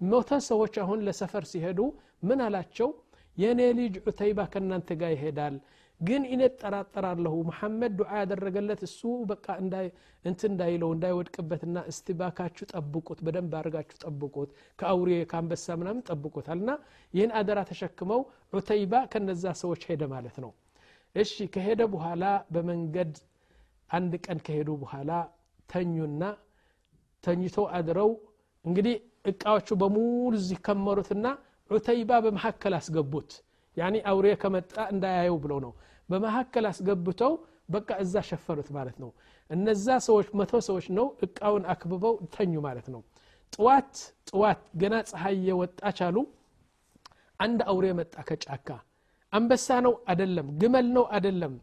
ሞተ 0.01 0.31
ሰዎች 0.49 0.75
አሁን 0.83 0.99
ለሰፈር 1.07 1.45
ሲሄዱ 1.53 1.79
ምን 2.23 2.39
አላቸው? 2.47 2.89
የእኔ 3.37 3.61
ልጅ 3.79 3.95
ዑተይባ 4.05 4.39
ከእናንተ 4.53 4.89
ጋር 5.01 5.11
ይሄዳል 5.15 5.55
ግን 6.01 6.23
እኔ 6.29 6.43
ጠራጠራለሁ 6.61 7.35
መሐመድ 7.49 7.93
ዱዓ 7.99 8.11
ያደረገለት 8.21 8.81
እሱ 8.87 9.01
በቃ 9.31 9.47
እንት 10.25 10.41
እንዳይለው 10.49 10.91
እንዳይወድቅበትና 10.95 11.85
እስቲ 11.91 12.17
ባካችሁ 12.19 12.67
ጠብቁት 12.73 13.21
በደንብ 13.27 13.53
አድርጋችሁ 13.61 13.99
ጠብቁት 14.05 14.51
ከአውሬ 14.79 15.11
ከአንበሳ 15.31 15.77
ምናምን 15.81 16.03
ጠብቁታል። 16.09 16.61
ይህን 17.15 17.33
አደራ 17.41 17.61
ተሸክመው 17.71 18.21
ዑተይባ 18.53 19.03
ከነዛ 19.13 19.55
ሰዎች 19.63 19.83
ሄደ 19.91 20.03
ማለት 20.15 20.37
ነው። 20.45 20.53
እሺ 21.15 21.35
ከሄደ 21.55 21.83
በኋላ 21.93 22.25
በመንገድ 22.55 23.15
አንድ 23.91 24.13
ቀን 24.27 24.39
ከሄዱ 24.47 24.71
በኋላ 24.83 25.11
ተኙና 25.69 26.23
ተኝቶ 27.25 27.59
አድረው 27.77 28.11
እንግዲህ 28.65 28.97
እቃዎቹ 29.31 29.69
በሙሉ 29.81 30.33
እዚህ 30.41 30.59
ከመሩትና 30.67 31.27
ዑተይባ 31.71 32.11
በመካከል 32.25 32.75
አስገቡት 32.79 33.31
ያኒ 33.77 33.97
አውሬ 34.11 34.27
ከመጣ 34.43 34.75
እንዳያየው 34.93 35.37
ብለው 35.45 35.59
ነው። 35.65 35.73
በመካከል 36.09 36.65
አስገብተው 36.71 37.33
በቃ 37.75 37.91
እዛ 38.03 38.15
ሸፈሩት 38.29 38.69
ማለት 38.77 38.97
ነው። 39.03 39.11
እነዛ 39.51 39.87
ሰዎች 40.07 40.29
መቶ 40.39 40.53
ሰዎች 40.69 40.87
ነው 40.99 41.07
እቃውን 41.27 41.65
አክብበው 41.73 42.15
ተኙ 42.35 42.55
ማለት 42.67 42.87
ነው። 42.95 43.01
ጥዋት 43.53 43.93
ጥዋት 44.31 44.61
ገና 44.81 44.95
ፀሐይ 45.11 45.37
የወጣች 45.49 45.99
አሉ። 46.07 46.17
አንድ 47.41 47.61
አውሬ 47.71 47.87
መጣ 47.99 48.15
ከጫካ። 48.29 48.69
አንበሳ 49.33 49.69
ነው 49.87 49.95
አደለም 50.13 50.49
ግመል 50.61 50.87
ነው 50.97 51.05
አደለም 51.17 51.55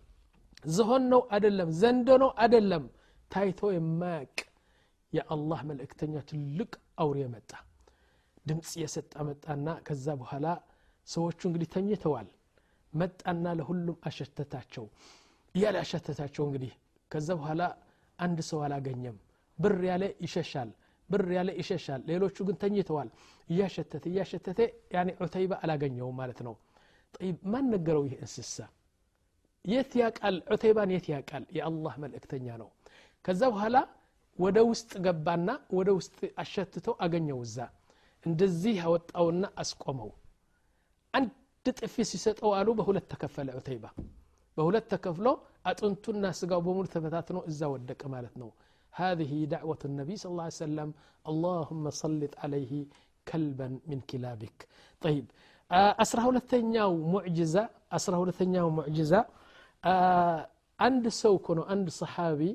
ዝሆን 0.70 1.04
ነው 1.14 1.22
አደለም 1.36 1.70
ዘንዶ 1.80 2.10
ነው 2.24 2.32
አደለም 2.44 2.84
ታይቶ 3.32 3.62
የማያቅ 3.76 4.36
የአላህ 5.14 5.60
መልእክተኛ 5.70 6.14
ትልቅ 6.30 6.72
አውሬ 7.04 7.20
መጣ። 7.34 7.52
ድምፅ 8.48 8.72
የሰጣ 8.82 9.14
መጣና 9.28 9.68
ከዛ 9.88 10.06
በኋላ 10.22 10.46
ሰዎቹ 11.08 11.40
እንግዲህ 11.50 11.70
ተኝተዋል። 11.74 12.28
መጣና 12.94 13.46
ለሁሉም 13.60 13.98
አሸተታቸው። 14.08 14.86
እያለ 15.56 15.76
አሸተታቸው 15.84 16.44
እንግዲህ 16.48 16.72
ከዛ 17.12 17.30
በኋላ 17.40 17.62
አንድ 18.20 18.40
ሰው 18.50 18.60
አላገኘም። 18.66 19.18
ብር 19.60 19.80
ያለ 19.90 20.04
ይሸሻል 20.26 20.70
ብር 21.10 21.26
ያለ 21.36 21.50
ይሸሻል። 21.60 22.02
ሌሎቹ 22.10 22.38
ግን 22.48 22.56
ተኝተዋል። 22.62 23.10
እያሸተተ 23.48 24.04
እያሸተተ 24.12 24.60
ያኔ 24.96 25.10
ዑተይባ 25.20 25.54
አላገኘውም 25.64 26.16
ማለት 26.22 26.40
ነው። 26.48 26.56
ጠይብ 27.14 27.38
ማን 27.52 27.66
ነገረው 27.74 28.04
ይህ 28.08 28.16
እንስሳ? 28.20 28.58
የት 29.66 29.92
ያቃል 30.02 30.38
ዑተይባን 30.50 30.90
የት 30.94 31.06
ያቃል 31.14 31.44
የአላህ 31.58 31.94
መልእክተኛ 32.04 32.48
ነው። 32.62 32.70
ከዛ 33.26 33.42
በኋላ 33.54 33.76
ወደ 34.40 34.58
ውስጥ 34.70 34.92
ገባና 35.06 35.50
ወደ 35.78 35.90
ውስጥ 35.98 36.16
አሸትቶ 36.42 36.88
አገኘው 37.06 37.40
እዛ። 37.46 37.58
እንደዚህ 38.26 38.76
አወጣውና 38.86 39.46
አስቆመው 39.62 40.10
አንድ 41.19 41.31
ጥፊ 41.81 41.95
ሲሰጠው 42.13 42.51
አሉ 42.59 42.69
በሁለት 42.79 43.07
ተከፈለ 43.13 43.49
ዑተይባ 43.59 43.85
በሁለት 44.57 44.87
ተከፍሎ 44.95 45.29
አጥንቱና 45.71 46.25
ስጋው 46.41 46.61
በሙሉ 46.67 46.87
ተበታትኖ 46.95 47.39
እዛ 47.53 47.61
ወደቀ 47.75 48.03
ማለት 48.17 48.37
ነው 48.43 48.51
هذه 48.93 49.33
دعوة 49.55 49.83
النبي 49.91 50.15
صلى 50.21 50.31
الله 50.33 50.47
عليه 50.49 50.65
وسلم 50.67 50.89
اللهم 51.31 51.85
سلط 52.03 52.33
عليه 52.43 52.73
كلبا 53.31 53.69
من 53.91 53.99
كلابك 54.11 54.59
طيب 55.05 55.25
أسره 56.05 56.27
لتنياو 56.37 56.93
معجزة 57.15 57.65
أسره 57.97 58.21
لتنياو 58.29 58.69
معجزة 58.79 59.21
عند 60.85 61.05
سوكنو 61.23 61.63
عند 61.73 61.87
صحابي 62.01 62.51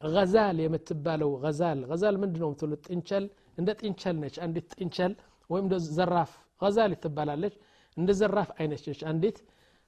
غزال 0.00 0.56
የምትባለው 0.64 1.30
غزال 1.44 1.78
غزال 1.90 2.14
ምንድን 2.22 2.40
ነው 2.44 2.48
ምትሉት 2.52 2.82
ጥንቸል 2.88 3.24
እንደ 3.60 3.68
ጥንቸል 3.80 4.16
ነች 4.22 4.36
አንዲት 4.44 4.66
ጥንቸል 4.78 5.12
ወይም 5.52 5.66
ዘራፍ 5.96 6.32
غزال 6.62 6.90
ትባላለች 7.04 7.54
እንደ 7.99 8.09
ዘራፍ 8.19 8.49
አይነች 8.57 8.83
ነች። 8.89 9.01
አንዲት 9.11 9.37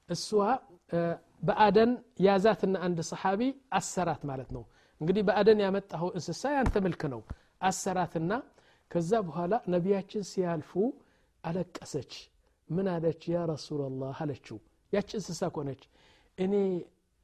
እሷ 0.08 0.28
በአደን 1.48 1.90
ያዛትና 2.26 2.76
አንድ 2.86 2.98
ሰሓቢ 3.10 3.40
አሰራት 3.78 4.22
ማለት 4.30 4.50
ነው። 4.56 4.64
እንግዲህ 5.00 5.22
በአደን 5.28 5.60
ያመጣኸው 5.64 6.10
እንስሳ 6.18 6.42
ያንተ 6.56 6.76
ምልክ 6.84 7.02
ነው። 7.12 7.20
አሰራትና 7.62 8.32
ከዛ 8.90 9.10
በኋላ 9.26 9.54
ነቢያችን 9.74 10.22
ሲያልፉ 10.30 10.72
አለቀሰች። 11.44 12.12
ምን 12.68 12.86
አለች? 12.92 13.22
ያ 13.30 13.38
ረሱላላህ 13.50 14.18
አለችው። 14.22 14.58
ያች 14.92 15.10
እንስሳ 15.18 15.42
ኮነች 15.54 15.82
እኔ 16.38 16.54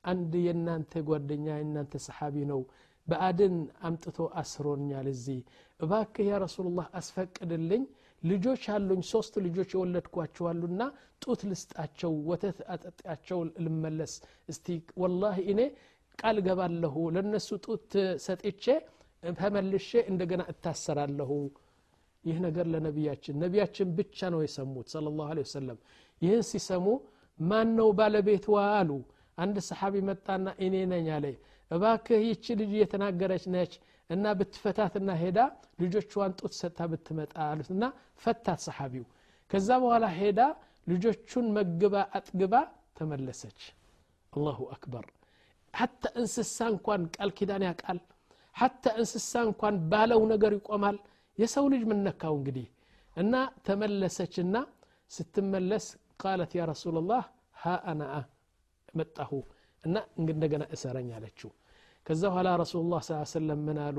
አንድ 0.04 0.32
የእናንተ 0.46 0.92
ጓደኛ 1.08 1.46
የእናንተ 1.56 1.94
ሰሓቢ 2.06 2.36
ነው። 2.50 2.60
በአድን 3.08 3.54
አምጥቶ 3.82 4.18
አስሮኛል 4.40 5.06
እዚህ። 5.12 5.38
እባክህ 5.80 6.26
ያ 6.28 6.40
ረሱሉላህ 6.44 6.86
አስፈቅድልኝ 6.98 7.82
ልጆች 8.22 8.62
አሉኝ 8.74 9.00
ሶስት 9.10 9.34
ልጆች 9.44 9.70
የወለድኳቸዋሉና 9.74 10.82
ጡት 11.22 11.40
ልስጣቸው 11.50 12.12
ወተት 12.30 12.58
አጠጣቸው 12.74 13.38
ልመለስ። 13.64 14.12
እስቲ 14.48 14.66
ወላሂ 15.02 15.38
እኔ 15.52 15.60
ቃል 16.18 16.36
ገባለሁ 16.46 16.94
ለነሱ 17.16 17.48
ጡት 17.66 17.92
ሰጥቼ 18.26 18.64
ተመልሼ 19.22 19.90
እንደገና 20.10 20.42
እታሰራለሁ። 20.52 21.30
ይህ 22.24 22.38
ነገር 22.46 22.66
ለነቢያችን 22.72 23.36
ነቢያችን 23.42 23.88
ብቻ 23.98 24.28
ነው 24.34 24.40
የሰሙት 24.44 24.88
ስለ 24.92 25.06
ላሁ 25.10 25.28
ወሰለም። 25.40 25.78
ይህን 26.22 26.42
ሲሰሙ 26.50 26.86
ማን 27.38 27.68
ነው 27.78 27.88
ባለቤትዋ 27.98 28.56
አሉ። 28.78 28.90
አንድ 29.38 29.56
ሰሓቢ 29.68 29.94
መጣና 30.08 30.46
እኔ 30.66 30.74
ነኝ 30.92 31.08
አለ። 31.16 31.26
እባክህ 31.70 32.20
ይቺ 32.28 32.44
ልጅ 32.60 32.70
እየተናገረች 32.76 33.44
ነች 33.54 33.72
እና 34.10 34.26
ብትፈታትና 34.38 35.10
ሄዳ 35.22 35.38
ልጆቿን 35.82 36.32
ጡት 36.38 36.52
ሰጥታ 36.60 36.80
ብትመጣ 36.92 37.34
አሉትና 37.46 37.84
ፈታት 38.22 38.60
ሰሓቢው። 38.66 39.04
ከዛ 39.50 39.68
በኋላ 39.82 40.06
ሄዳ 40.18 40.40
ልጆቹን 40.86 41.46
መግባ 41.56 41.94
አጥግባ 42.18 42.54
ተመለሰች። 42.98 43.60
አላሁ 44.32 44.58
አክበር። 44.74 45.04
ሐታ 45.74 46.02
እንስሳ 46.20 46.58
እንኳን 46.72 47.02
ቃል 47.16 47.30
ኪዳን 47.38 47.62
ያቃል 47.68 47.98
ሐታ 48.56 48.84
እንስሳ 49.00 49.32
እንኳን 49.48 49.74
ባለው 49.90 50.22
ነገር 50.32 50.52
ይቆማል። 50.58 50.96
የሰው 51.38 51.64
ልጅ 51.72 51.82
ምነካው 51.90 52.34
እንግዲህ? 52.38 52.66
እና 53.16 53.34
ተመለሰችና 53.66 54.56
ስትመለስ 55.10 55.86
ቃለት 56.22 56.52
ያ 56.58 56.64
ረሱላላህ 56.72 57.22
ሀ 57.56 57.74
አናአ 57.90 58.14
መጣሁ 58.98 59.30
እና 59.84 59.96
እንደገና 60.20 60.64
እሰረኝ 60.74 61.08
አለችው 61.16 61.50
ከዛ 62.07 62.21
በኋላ 62.31 62.49
ረሱሉላህ 62.63 63.01
ስ 63.07 63.37
ሰለም 63.37 63.61
ምን 63.69 63.79
አሉ 63.87 63.97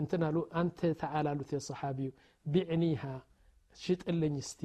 እንትን 0.00 0.22
አሉ 0.28 0.38
አንተ 0.60 0.80
ተዓል 1.02 1.26
አሉት 1.32 1.50
የሰሓቢው 1.56 2.12
ቢዕኒሃ 2.46 3.02
ሽጥልኝ 3.76 4.34
እስቲ 4.44 4.62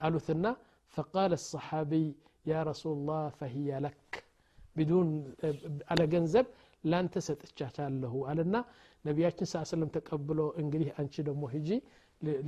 አሉትና 0.00 0.46
ፈቃለ 0.94 1.32
الصحابي 1.40 2.06
يا 2.46 2.60
رسول 2.70 2.92
الله 2.98 3.24
فهي 3.38 3.68
لك 3.86 4.10
بدون 4.76 5.08
على 5.90 6.04
ገንዘብ 6.14 6.46
ላንተ 6.84 7.14
ሰጥቻታለሁ 7.28 8.14
አለና 8.30 8.54
ነቢያችን 9.04 9.46
ስ 9.52 9.62
ሰለም 9.72 9.90
ተቀብሎ 9.96 10.40
እንግዲህ 10.62 10.88
አንቺ 11.00 11.14
ደግሞ 11.28 11.42
ሂጂ 11.54 11.68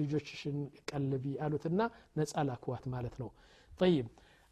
ልጆችሽን 0.01 0.57
ቀልቢ 0.91 1.25
አሉትና 1.45 1.81
ነፃ 2.19 2.33
ላክዋት 2.49 2.85
ማለት 2.95 3.15
ነው 3.23 3.29
ጠይብ 3.81 4.07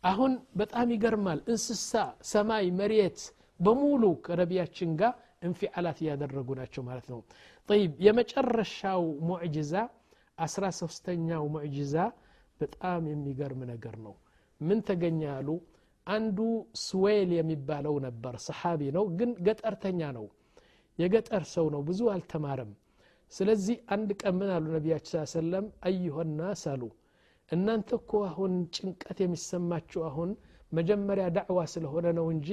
አሁን 0.04 0.33
በጣም 0.61 0.88
ይገርማል 0.95 1.40
እንስሳ 1.52 1.92
ሰማይ 2.33 2.66
መሬት 2.80 3.21
በሙሉ 3.63 4.03
ከነቢያችን 4.25 4.91
ጋር 5.01 5.13
እንፊዓላት 5.48 5.98
እያደረጉ 6.03 6.50
ናቸው 6.60 6.82
ማለት 6.88 7.08
ነው። 7.13 7.20
ጠይብ 7.70 7.91
የመጨረሻው 8.05 9.01
ሙዕጅዛ 9.29 9.74
አስራ 10.38 10.65
ሶስተኛው 10.79 11.43
ሙዕጅዛ 11.55 11.96
በጣም 12.60 13.01
የሚገርም 13.12 13.62
ነገር 13.72 13.96
ነው። 14.05 14.13
ምን 14.62 14.79
ተገኘ 14.88 15.20
ያሉ 15.29 15.50
አንዱ 16.08 16.39
ስዌል 16.84 17.29
የሚባለው 17.38 17.96
ነበር 18.05 18.34
ሰሓቢ 18.46 18.82
ነው 18.98 19.05
ግን 19.20 19.29
ገጠርተኛ 19.48 20.01
ነው። 20.17 20.25
የገጠር 21.00 21.43
ሰው 21.53 21.67
ነው 21.74 21.82
ብዙ 21.88 22.01
አልተማረም። 22.13 22.71
ስለዚህ 23.32 23.78
አንድ 23.93 24.10
ቀን 24.21 24.34
ምን 24.39 24.49
አሉ 24.56 24.65
ነቢያችን 24.76 25.30
ሰለም 25.34 25.67
አዩሆናስ 25.88 26.63
አሉ 26.73 26.84
እናንተ 27.52 27.89
እኮ 27.99 28.12
አሁን 28.28 28.54
ጭንቀት 28.76 29.17
የሚሰማችሁ 29.23 30.02
አሁን 30.10 30.30
መጀመሪያ 30.71 31.26
ዳዕዋ 31.38 31.60
ስለሆነ 31.73 32.08
ነው 32.19 32.28
እንጂ 32.36 32.49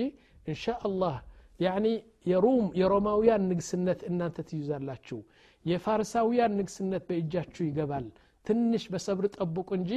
እንሻ 0.46 0.74
አላህ 0.86 1.16
ያኒ 1.60 1.86
የሩም 2.30 2.66
የሮማውያን 2.80 3.42
ንግስነት 3.50 4.00
እናንተ 4.08 4.38
ትይዛላችሁ። 4.48 5.18
የፋርሳውያን 5.64 6.52
ንግስነት 6.60 7.02
በእጃችሁ 7.08 7.62
ይገባል። 7.66 8.06
ትንሽ 8.46 8.84
በሰብር 8.92 9.26
ጠብቁ 9.36 9.68
እንጂ 9.78 9.92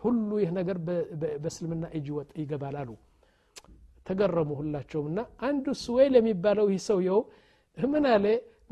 ሁሉ 0.00 0.30
ይህ 0.42 0.50
ነገር 0.58 0.76
በእስልምና 1.42 1.84
እጅ 1.98 2.08
ወጥ 2.16 2.30
ይገባል 2.42 2.76
አሉ። 2.82 2.90
ተገረሙ 4.06 4.50
ሁላቸውም 4.60 5.06
እና 5.10 5.20
አንዱ 5.48 5.66
ስዌል 5.80 6.14
የሚባለው 6.18 6.66
ይህ 6.72 6.82
ሰውየው 6.88 7.20
ምን 7.76 8.04
አለ? 8.12 8.26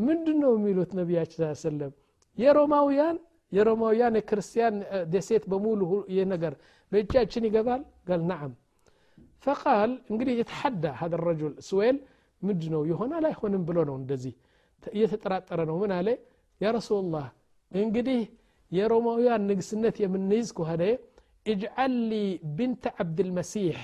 ምንድን 0.06 0.38
ነው 0.42 0.52
የሚሉት 0.56 0.90
ነቢያችን 0.98 1.42
ሰለም 1.62 1.92
የሮማውያን 2.38 3.16
የሮማውያን 3.52 4.16
የክርስቲያን 4.18 4.74
ደሴት 5.12 5.44
በሙሉ 5.50 5.82
ይህ 6.12 6.24
ነገር 6.32 6.54
በእጃችን 6.92 7.46
ይገባል? 7.48 7.82
ጋል 8.08 8.22
ናዓም 8.30 8.54
ፈቃል 9.45 9.91
እንግዲህ 10.11 10.33
የተሐዳ 10.41 10.85
ሀደ 10.99 11.13
ረጁል 11.27 11.53
ስዌል 11.67 11.97
ምንድ 12.41 12.63
ነው 12.73 12.81
ይሆናል 12.91 13.25
አይሆንም 13.29 13.63
ብሎ 13.67 13.77
ነው 13.89 13.95
እንደዚህ 14.01 14.33
እየተጠራጠረ 14.83 15.59
ነው 15.69 15.75
ምን 15.81 15.91
አለ 15.97 16.07
ያ 16.61 16.71
ረሱላህ 16.77 17.25
እንግዲህ 17.71 18.21
የሮማውያን 18.71 19.43
ንግስነት 19.51 19.95
የምንይዝ 20.03 20.49
ከሆነ 20.57 20.83
እጅዓል 21.45 21.93
ሊ 22.09 22.13
ብንተ 22.57 22.83
ዓብድልመሲሕ 23.03 23.77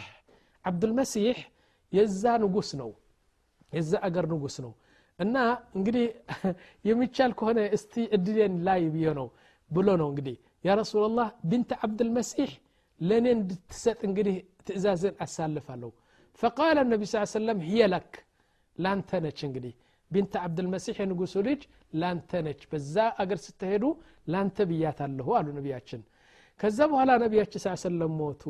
ዓብድልመሲሕ 0.65 1.37
የዛ 1.93 2.23
ንጉስ 2.43 2.69
ነው 2.81 2.89
የዛ 3.73 3.91
አገር 4.07 4.25
ንጉስ 4.33 4.55
ነው 4.65 4.71
እና 5.19 5.35
እንግዲህ 5.77 6.05
የሚቻል 6.85 7.31
ከሆነ 7.39 7.59
እስቲ 7.77 8.03
እድሌን 8.17 8.55
ላይ 8.67 8.81
ብዬ 8.95 9.13
ነው 9.19 9.27
ብሎ 9.71 9.87
ነው 10.01 10.07
እንግዲህ 10.11 10.35
ያ 10.67 10.75
ረሱላላህ 10.81 11.27
ብንተ 11.49 11.71
ዓብድልመሲሕ 11.85 12.51
ለእኔ 13.01 13.25
እንድትሰጥ 13.37 13.99
እንግዲህ 14.09 14.37
ትእዛዝን 14.67 15.15
አሳልፋለሁ 15.25 15.89
ፈቃለ 16.39 16.77
ነቢ 16.93 17.03
ስ 17.11 17.23
ሰለም 17.35 17.59
ህየ 17.67 17.83
ለክ 17.93 18.11
ላንተ 18.77 19.19
ነች 19.25 19.39
እንግዲህ 19.47 19.73
ቢንተ 20.11 20.33
ዓብድልመሲሕ 20.45 20.97
የንጉሱ 21.03 21.35
ልጅ 21.47 21.61
ላንተ 22.01 22.31
ነች 22.47 22.61
በዛ 22.71 22.95
አገር 23.21 23.39
ስትሄዱ 23.45 23.83
ላንተ 24.33 24.57
ብያታለሁ 24.69 25.27
አሉ 25.39 25.47
ነቢያችን 25.57 26.01
ከዛ 26.59 26.79
በኋላ 26.91 27.11
ነቢያችን 27.25 27.61
ስ 27.65 27.73
ሰለም 27.87 28.13
ሞቱ 28.21 28.43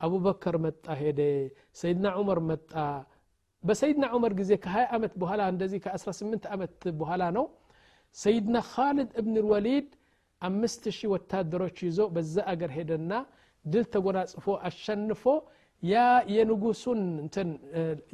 አቡበከር 0.00 0.56
መጣ 0.64 0.86
ሄደ 1.02 1.20
ሰይድና 1.80 2.06
ዑመር 2.18 2.40
መጣ 2.50 2.72
በሰይድና 3.64 4.04
ዑመር 4.16 4.32
ጊዜ 4.40 4.52
ከ20 4.64 4.84
ዓመት 4.96 5.12
በኋላ 5.22 5.42
እንደዚህ 5.52 5.78
ከ18 5.84 6.44
ዓመት 6.56 6.76
በኋላ 7.00 7.22
ነው 7.36 7.46
ሰይድና 8.16 8.56
ካሊድ 8.72 9.10
እብን 9.20 9.34
ልወሊድ 9.38 9.88
አምስት 10.42 10.84
ሺህ 10.96 11.08
ወታደሮች 11.14 11.78
ይዞ 11.88 12.00
በዛ 12.16 12.36
አገር 12.52 12.70
ሄደና 12.76 13.12
ድል 13.64 13.84
ተጎናጽፎ 13.94 14.46
አሸንፎ 14.68 15.22
ያ 15.82 15.96
የንጉሱን 16.34 17.00
እንትን 17.24 17.48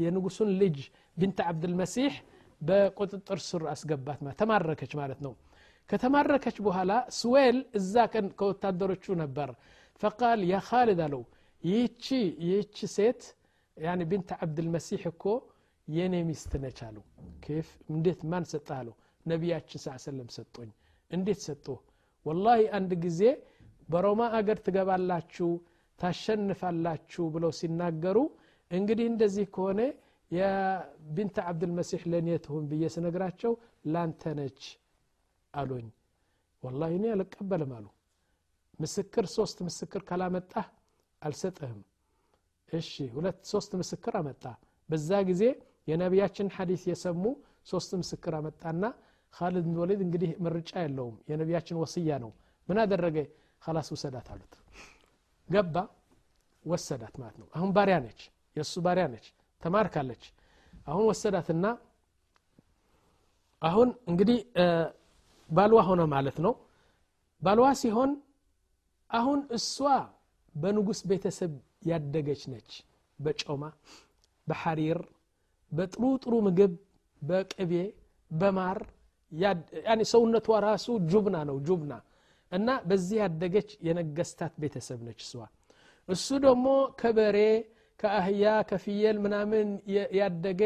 የንጉሱን 0.04 0.50
ልጅ 0.62 0.78
ቢንተ 1.16 1.38
ዓብድልመሲሕ 1.50 2.14
በቁጥጥር 2.60 3.38
ስር 3.48 3.62
አስገባት 3.72 4.20
ተማረከች 4.40 4.92
ማለት 5.00 5.20
ነው 5.26 5.32
ከተማረከች 5.90 6.56
በኋላ 6.66 6.92
ስዌል 7.18 7.56
እዛ 7.78 7.94
ከወታደሮቹ 8.38 9.14
ነበር 9.22 9.48
ፈቃል 10.02 10.40
ያ 10.52 10.60
ካሊድ 10.68 11.00
አለው 11.06 11.22
ይህቺ 11.62 12.04
ይህቺ 12.46 12.86
ሴት 12.96 13.22
ያኒ 13.76 14.02
ቢንት 14.10 14.30
ዓብድልመሲሕ 14.38 15.02
እኮ 15.12 15.24
የኔ 15.88 16.14
ሚስት 16.28 16.52
ነች 16.62 16.78
አሉ 16.86 16.96
ኬፍ 17.44 17.68
እንዴት 17.94 18.20
ማን 18.32 18.44
ሰጠ 18.52 18.68
አለው 18.78 18.94
ነቢያችን 19.26 19.80
ስ 19.84 19.96
ሰለም 20.06 20.28
ሰጦኝ 20.36 20.70
እንዴት 21.10 21.40
ሰጦ 21.48 21.66
ወላሂ 22.26 22.60
አንድ 22.78 22.92
ጊዜ 23.04 23.20
በሮማ 23.89 24.21
አገር 24.37 24.57
ትገባላችሁ 24.65 25.49
ታሸንፋላችሁ 25.99 27.23
ብለው 27.33 27.51
ሲናገሩ 27.59 28.17
እንግዲህ 28.71 29.07
እንደዚህ 29.11 29.45
ከሆነ 29.55 29.79
የቢንት 30.31 31.37
ዓብድልመሲሕ 31.45 32.01
ለእኔ 32.11 32.29
ትሁን 32.43 32.65
ብዬ 32.71 32.83
ስነግራቸው 32.95 33.53
ላንተ 33.93 34.33
ነች 34.39 34.61
አሉኝ። 35.53 35.87
والله 36.63 36.91
እኔ 36.99 37.05
አልቀበልም 37.13 37.71
አሉ። 37.77 37.87
ምስክር 38.79 39.25
ሶስት 39.35 39.57
ምስክር 39.67 40.01
ካላመጣህ 40.09 40.67
አልሰጥህም። 41.21 41.79
እሺ 42.71 42.91
ሁለት 43.15 43.39
ሶስት 43.51 43.71
ምስክር 43.81 44.13
አመጣ። 44.19 44.43
በዛ 44.89 45.09
ጊዜ 45.29 45.43
የነቢያችን 45.87 46.47
ሐዲስ 46.55 46.83
የሰሙ 46.89 47.23
ሶስት 47.71 47.91
ምስክር 48.01 48.33
አመጣና 48.39 48.83
ካሊድ 49.33 49.67
ወሊድ 49.81 50.01
እንግዲህ 50.05 50.31
ምርጫ 50.45 50.71
የለውም። 50.85 51.15
የነቢያችን 51.29 51.79
وصية 51.81 52.17
ነው። 52.23 52.31
ምን 52.67 52.79
አደረገ 52.83 53.17
خلاص 53.63 53.87
ውሰዳት 53.93 54.27
አሉት። 54.33 54.53
ገባ 55.49 55.75
ወሰዳት 56.65 57.15
ማለት 57.21 57.35
ነው። 57.41 57.47
አሁን 57.55 57.69
ባሪያ 57.75 57.97
ነች 58.05 58.19
የእሱ 58.55 58.73
ባሪያ 58.85 59.05
ነች 59.13 59.25
ተማርካለች። 59.61 60.23
አሁን 60.87 61.03
ወሰዳትና 61.09 61.65
አሁን 63.61 63.89
እንግዲህ 64.09 64.39
ባልዋ 65.49 65.79
ሆነ 65.87 66.01
ማለት 66.13 66.37
ነው። 66.45 66.53
ባልዋ 67.41 67.67
ሲሆን 67.81 68.11
አሁን 69.09 69.39
እሷ 69.57 69.75
በንጉስ 70.55 70.99
ቤተሰብ 71.09 71.51
ያደገች 71.89 72.41
ነች። 72.51 72.71
በጮማ 73.19 73.63
በሐሪር 74.47 74.99
በጥሩ 75.71 76.03
ጥሩ 76.23 76.33
ምግብ 76.45 76.73
በቅቤ 77.21 77.71
በማር 78.31 78.79
ሰውነቷ 80.11 80.47
ራሱ 80.65 80.85
ጁብና 81.11 81.37
ነው 81.49 81.57
ጁብና 81.67 81.93
እና 82.51 82.69
በዚህ 82.89 83.17
ያደገች 83.23 83.69
የነገስታት 83.87 84.53
ቤተሰብ 84.61 84.99
ነች 85.07 85.19
እሷ። 85.25 85.33
እሱ 86.09 86.27
ደግሞ 86.45 86.67
ከበሬ 86.99 87.37
ከአህያ 87.99 88.45
ከፍየል 88.69 89.17
ምናምን 89.23 89.67
ያደገ 90.19 90.61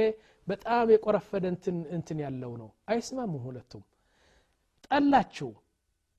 በጣም 0.47 0.85
የቆረፈደ 0.93 1.45
እንትን 1.95 2.17
ያለው 2.25 2.53
ነው። 2.61 2.69
አይስማሙም 2.91 3.43
ሁለቱም። 3.47 3.83
ጠላችው 4.87 5.51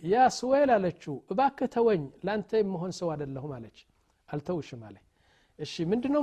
ያ 0.03 0.22
ስዌል 0.37 0.70
አለችው 0.77 1.14
እባክህ 1.33 1.68
ተወኝ 1.74 2.03
ለአንተ 2.27 2.50
የመሆን 2.61 2.92
ሰው 2.98 3.09
አደለሁም 3.14 3.53
አለች። 3.57 3.79
አልተውሽም 4.29 4.83
አለ። 4.88 4.96
እሺ 5.59 5.74
ምንድነው 5.90 6.22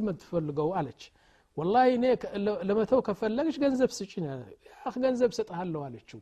የምትፈልገው 0.00 0.68
አለች። 0.80 1.02
ወላሂ 1.56 1.88
እኔ 1.96 2.04
ለመተው 2.68 3.00
ከፈለግሽ 3.06 3.56
ገንዘብ 3.62 3.90
ስጭኝ 3.96 4.26
ገንዘብ 5.04 5.30
ሰጠሃለሁ 5.38 5.80
አለችው 5.86 6.20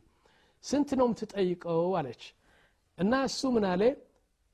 ስንት 0.63 0.89
ነው 0.99 1.05
የምትጠይቀው? 1.07 1.81
አለች። 1.99 2.23
እና 2.97 3.13
እሱ 3.27 3.41
ምን 3.55 3.65
አለ? 3.71 3.81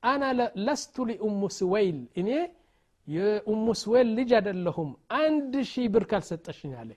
አና 0.02 0.22
ለስቱ 0.66 0.96
ሊኡሙ 1.10 1.40
ስወይል። 1.58 1.98
እኔ 2.20 2.28
የኡሙ 3.08 3.66
ስወይል 3.80 4.08
ልጅ 4.18 4.30
አደለሁም 4.38 4.90
አንድ 5.20 5.54
ሺህ 5.70 5.86
ብር 5.94 6.04
ካልሰጠሽኝ 6.10 6.72
አለ። 6.80 6.90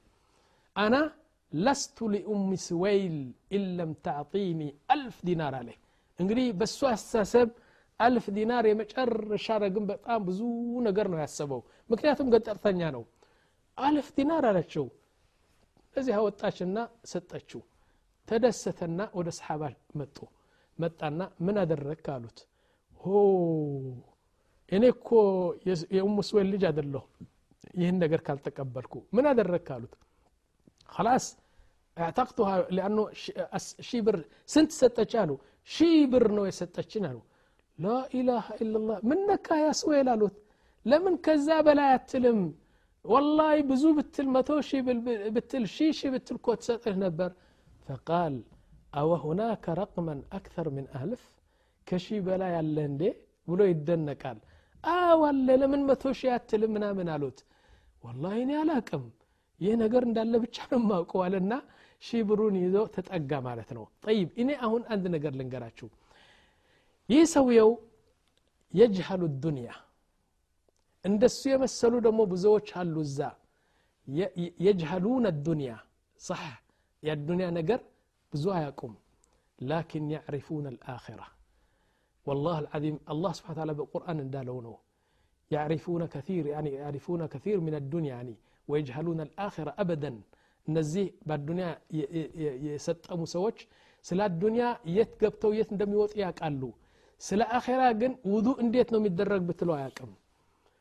አና 0.75 0.95
ለስቱ 1.51 1.97
ሊኡም 2.13 2.47
ስወይል 2.65 3.17
ኢለም 3.57 3.91
ታዕጢኒ 4.05 4.61
አልፍ 4.93 5.17
ዲናር 5.27 5.53
አለ። 5.59 5.69
እንግዲህ 6.19 6.47
በእሱ 6.59 6.79
አስተሳሰብ 6.91 7.49
አልፍ 7.99 8.25
ዲናር 8.35 8.63
የመጨረሻ 8.67 9.47
ረግም 9.63 9.85
በጣም 9.91 10.19
ብዙ 10.27 10.39
ነገር 10.87 11.07
ነው 11.13 11.19
ያሰበው። 11.23 11.61
ምክንያቱም 11.89 12.27
ገጠርተኛ 12.33 12.81
ነው። 12.95 13.03
አልፍ 13.77 14.07
ዲናር 14.17 14.45
አለችው። 14.49 14.85
እዚህ 15.95 16.13
አወጣችና 16.19 16.77
ሰጠችው 17.05 17.61
ተደሰተና 18.28 19.00
ወደ 19.18 19.28
ሰሓባ 19.38 19.62
መጡ 20.00 20.16
መጣና 20.78 21.20
ምን 21.46 21.56
አደረግክ 21.62 22.06
አሉት 22.16 22.38
ሆ 23.00 23.10
እኔ 24.76 24.84
እኮ 24.94 25.08
የኡሙ 25.96 26.16
ስዌል 26.28 26.48
ልጅ 26.54 26.62
አደለሁ 26.70 27.02
ይህን 27.80 27.96
ነገር 28.04 28.20
ካልተቀበልኩ 28.26 28.94
ምን 29.16 29.26
አደረግክ 29.32 29.68
አሉት 29.76 29.94
خلاص 30.96 31.26
اعتقتها 32.02 32.54
لانه 32.76 33.02
شي 33.88 33.98
بر 34.06 34.16
سنت 34.54 34.70
ستش 34.80 35.12
قالوا 35.16 35.38
شي 35.74 35.90
بر 36.12 36.24
نو 36.36 36.42
يسطچن 36.50 37.04
قالوا 37.06 37.24
لا 37.84 37.98
اله 38.18 38.44
الا 38.62 38.76
الله 38.80 38.96
منك 39.10 39.46
يا 39.64 39.72
سويل 39.80 40.08
قالوا 40.10 40.30
لمن 40.90 41.14
كذا 41.26 41.56
بلا 41.66 41.86
يتلم 41.94 42.40
والله 43.12 43.54
بزو 43.70 43.90
بتل 43.98 44.26
متو 44.34 44.56
شي 44.68 44.78
بتل 45.36 45.64
شي 45.76 45.86
شي 45.98 46.08
بتل 46.14 46.36
كوت 46.46 46.60
ፈቃል 47.87 48.35
አወሁናከ 48.93 49.65
ረቅመን 49.79 50.19
አክተር 50.37 50.67
ምን 50.75 50.85
አልፍ 50.99 51.21
ከሺህ 51.87 52.19
በላይ 52.27 52.53
አለ 52.59 52.75
እንዴ? 52.89 53.01
ብሎ 53.47 53.59
ይደነቃል። 53.69 54.39
አዋለ 54.83 55.47
ለምን 55.61 55.81
መቶ 55.89 56.03
ሺህ 56.19 56.31
አትልም? 56.35 56.71
ምናምን 56.75 57.07
አሉት። 57.13 57.39
ወላሂ 58.03 58.35
እኔ 58.43 58.51
አላቅም። 58.61 59.05
ይህ 59.61 59.73
ነገር 59.83 60.01
እንዳለ 60.07 60.33
ብቻ 60.43 60.57
ነው 60.71 60.81
ማውቀው 60.89 61.21
አለና 61.25 61.53
ሺህ 62.03 62.21
ብሩን 62.29 62.55
ይዞ 62.63 62.75
ተጠጋ 62.95 63.31
ማለት 63.47 63.69
ነው። 63.77 63.85
ጠይብ 64.05 64.29
እኔ 64.41 64.49
አሁን 64.65 64.81
አንድ 64.93 65.05
ነገር 65.15 65.33
ልንገራችሁ። 65.39 65.87
ይህ 67.09 67.23
ሰውየው 67.33 67.71
የጅሃሉ 68.73 69.23
ዱንያ 69.43 69.69
እንደሱ 71.05 71.41
የመሰሉ 71.51 71.93
ደግሞ 72.05 72.21
ብዙዎች 72.31 72.69
አሉ 72.79 72.95
እዛ። 73.07 73.19
የጅሃሉን 74.65 75.25
ዱንያ 75.45 75.71
صح 76.21 76.43
የዱንያ 77.02 77.46
ነገር 77.58 77.80
ብዙ 78.32 78.44
አያውቁም 78.56 78.94
ላኪን 79.58 80.04
ያዕሪፉን 80.16 80.66
አልአኺራ 80.72 81.22
والله 82.26 82.56
العظيم 82.64 82.96
الله 83.12 83.30
سبحانه 83.36 83.54
وتعالى 83.56 83.74
بالقرآن 83.78 84.16
اندالونه 84.24 84.74
يعرفون 85.50 86.02
كثير 86.14 86.42
يعني 86.54 86.70
يعرفون 86.80 87.22
كثير 87.34 87.56
من 87.66 87.74
الدنيا 87.80 88.10
يعني 88.14 88.34
ويجهلون 88.68 89.20
الآخرة 89.26 89.70
أبدا 89.84 90.12
እነዚህ 90.66 91.06
በአዱኒያ 91.28 91.66
የሰጠሙ 92.66 93.20
ሰዎች 93.34 93.56
ስለ 94.04 94.18
አዱኒያ 94.28 94.64
የት 94.96 95.12
ገብተው 95.22 95.52
የት 95.58 95.70
እንደሚወጡ 95.74 96.12
ያውቃሉ 96.22 96.62
ስለ 97.20 97.40
አኼራ 97.58 97.82
ግን 98.00 98.12
ውዱ 98.34 98.48
እንዴት 98.64 98.88
ነው 98.92 98.98
የሚደረግ 99.00 99.42
ብትለው 99.48 99.74
አያውቅም 99.78 100.12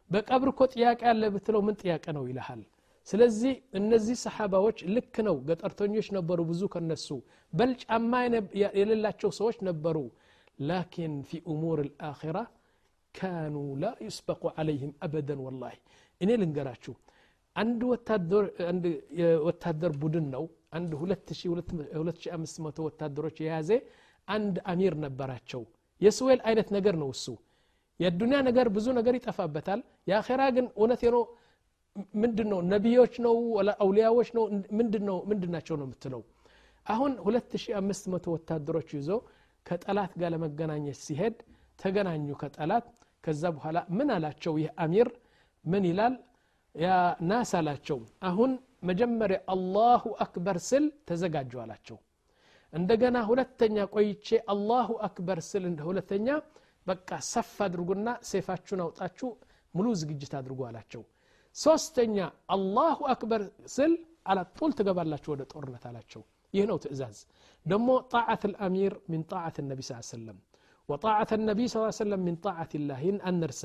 በቀብር 0.10 0.50
እኮ 0.54 0.62
ጥያቄ 0.76 1.02
አለ 1.12 1.24
ብትለው 1.36 1.62
ምን 1.68 1.76
ጥያቄ 1.82 2.06
ነው 2.18 2.24
ይልሃል 2.32 2.62
ስለዚህ 3.08 3.54
እነዚህ 3.80 4.16
ሰሓባዎች 4.24 4.80
ልክ 4.96 5.16
ነው 5.28 5.36
ገጠርተኞች 5.48 6.08
ነበሩ 6.18 6.40
ብዙ 6.52 6.62
ከነሱ 6.74 7.08
በል 7.54 7.72
ጫማ 7.84 8.12
የሌላቸው 8.78 9.32
ሰዎች 9.40 9.58
ነበሩ 9.70 9.98
ላኪን 10.70 11.14
ፊ 11.30 11.40
እሙር 11.54 11.80
ልአራ 11.88 12.38
ካኑ 13.16 13.56
ላ 13.84 13.86
ዩስበቁ 14.08 14.44
ዓለይህም 14.56 14.92
አበደን 15.06 15.40
ወላሂ 15.48 15.76
እኔ 16.22 16.30
ልንገራችሁ 16.42 16.94
አንድ 17.56 17.82
ወታደር 19.48 19.94
ቡድን 20.04 20.28
ነው 20.36 20.44
አንድ 20.78 20.92
2500 21.02 22.86
ወታደሮች 22.88 23.38
የያዘ 23.46 23.72
አንድ 24.28 24.56
አሚር 24.74 24.94
ነበራቸው 25.06 25.64
የስዌል 26.02 26.40
አይነት 26.50 26.70
ነገር 26.76 26.96
ነው 27.02 27.10
እሱ 27.16 27.26
የዱኒያ 28.00 28.38
ነገር 28.48 28.68
ብዙ 28.76 28.88
ነገር 29.00 29.14
ይጠፋበታል 29.18 29.80
የአኼራ 30.10 30.42
ግን 30.56 30.66
እውነት 30.80 31.02
ነው 31.16 31.24
ምንድን 32.23 32.49
ነው 32.53 32.61
ነቢዮች 32.73 33.15
ነው? 33.27 33.37
አውሊያዎች 33.83 34.29
ነው? 34.37 34.45
ምንድን 35.31 35.51
ናቸው 35.55 35.75
ነው 35.81 35.87
የምትለው? 35.89 36.23
አሁን 36.87 37.13
2500 37.25 38.33
ወታደሮች 38.35 38.89
ይዞ 38.99 39.11
ከጠላት 39.67 40.13
ጋር 40.21 40.31
ለመገናኘት 40.35 40.99
ሲሄድ 41.07 41.37
ተገናኙ 41.79 42.27
ከጠላት። 42.43 42.87
ከዛ 43.25 43.43
በኋላ 43.57 43.79
ምን 43.99 44.09
አላቸው? 44.17 44.55
ይህ 44.63 44.71
አሚር 44.85 45.09
ምን 45.65 45.85
ይላል? 45.91 46.15
ያ 46.75 46.89
ናስ 47.31 47.51
አላቸው። 47.59 47.99
አሁን 48.23 48.51
መጀመሪያ 48.89 49.39
አላሁ 49.55 50.05
አክበር 50.25 50.57
ስል 50.69 50.85
ተዘጋጁ 51.09 51.53
አላቸው። 51.63 51.99
እንደገና 52.73 53.17
ሁለተኛ 53.31 53.77
ቆይቼ 53.95 54.29
አላሁ 54.53 54.89
አክበር 55.07 55.39
ስል 55.49 55.65
እንደ 55.71 55.81
ሁለተኛ 55.89 56.29
በቃ 56.87 57.11
ሰፍ 57.33 57.53
አድርጉና 57.67 58.09
ሴፋችሁን 58.31 58.83
አውጣችሁ 58.85 59.29
ሙሉ 59.75 59.87
ዝግጅት 60.01 60.33
አድርጉ 60.41 60.61
አላቸው 60.69 61.03
ሶስተኛ 61.56 62.18
አላሁ 62.56 63.00
አክበር 63.14 63.42
ስል 63.76 63.94
አላጡል 64.32 64.72
ትገባላችሁ 64.80 65.30
ወደ 65.34 65.44
ጦርነት 65.54 65.84
አላቸው 65.90 66.22
ይህ 66.54 66.66
ነው 66.70 66.78
ትእዛዝ 66.84 67.18
ደሞ 67.66 67.88
ጣዓት 68.14 68.44
ልአሚር 68.52 68.94
ምን 69.12 69.22
ጣዓት 69.32 69.58
ነቢ 69.70 69.82
ስ 69.90 70.00
ሰለም 70.12 70.38
ወጣዓት 70.90 71.32
ነቢ 71.50 71.60
ስ 71.74 71.84
ሰለም 72.00 72.22
ምን 72.28 72.36
ጣዓት 72.46 72.72
ላህ 72.88 73.00
ይህን 73.06 73.20
አንርሳ 73.32 73.64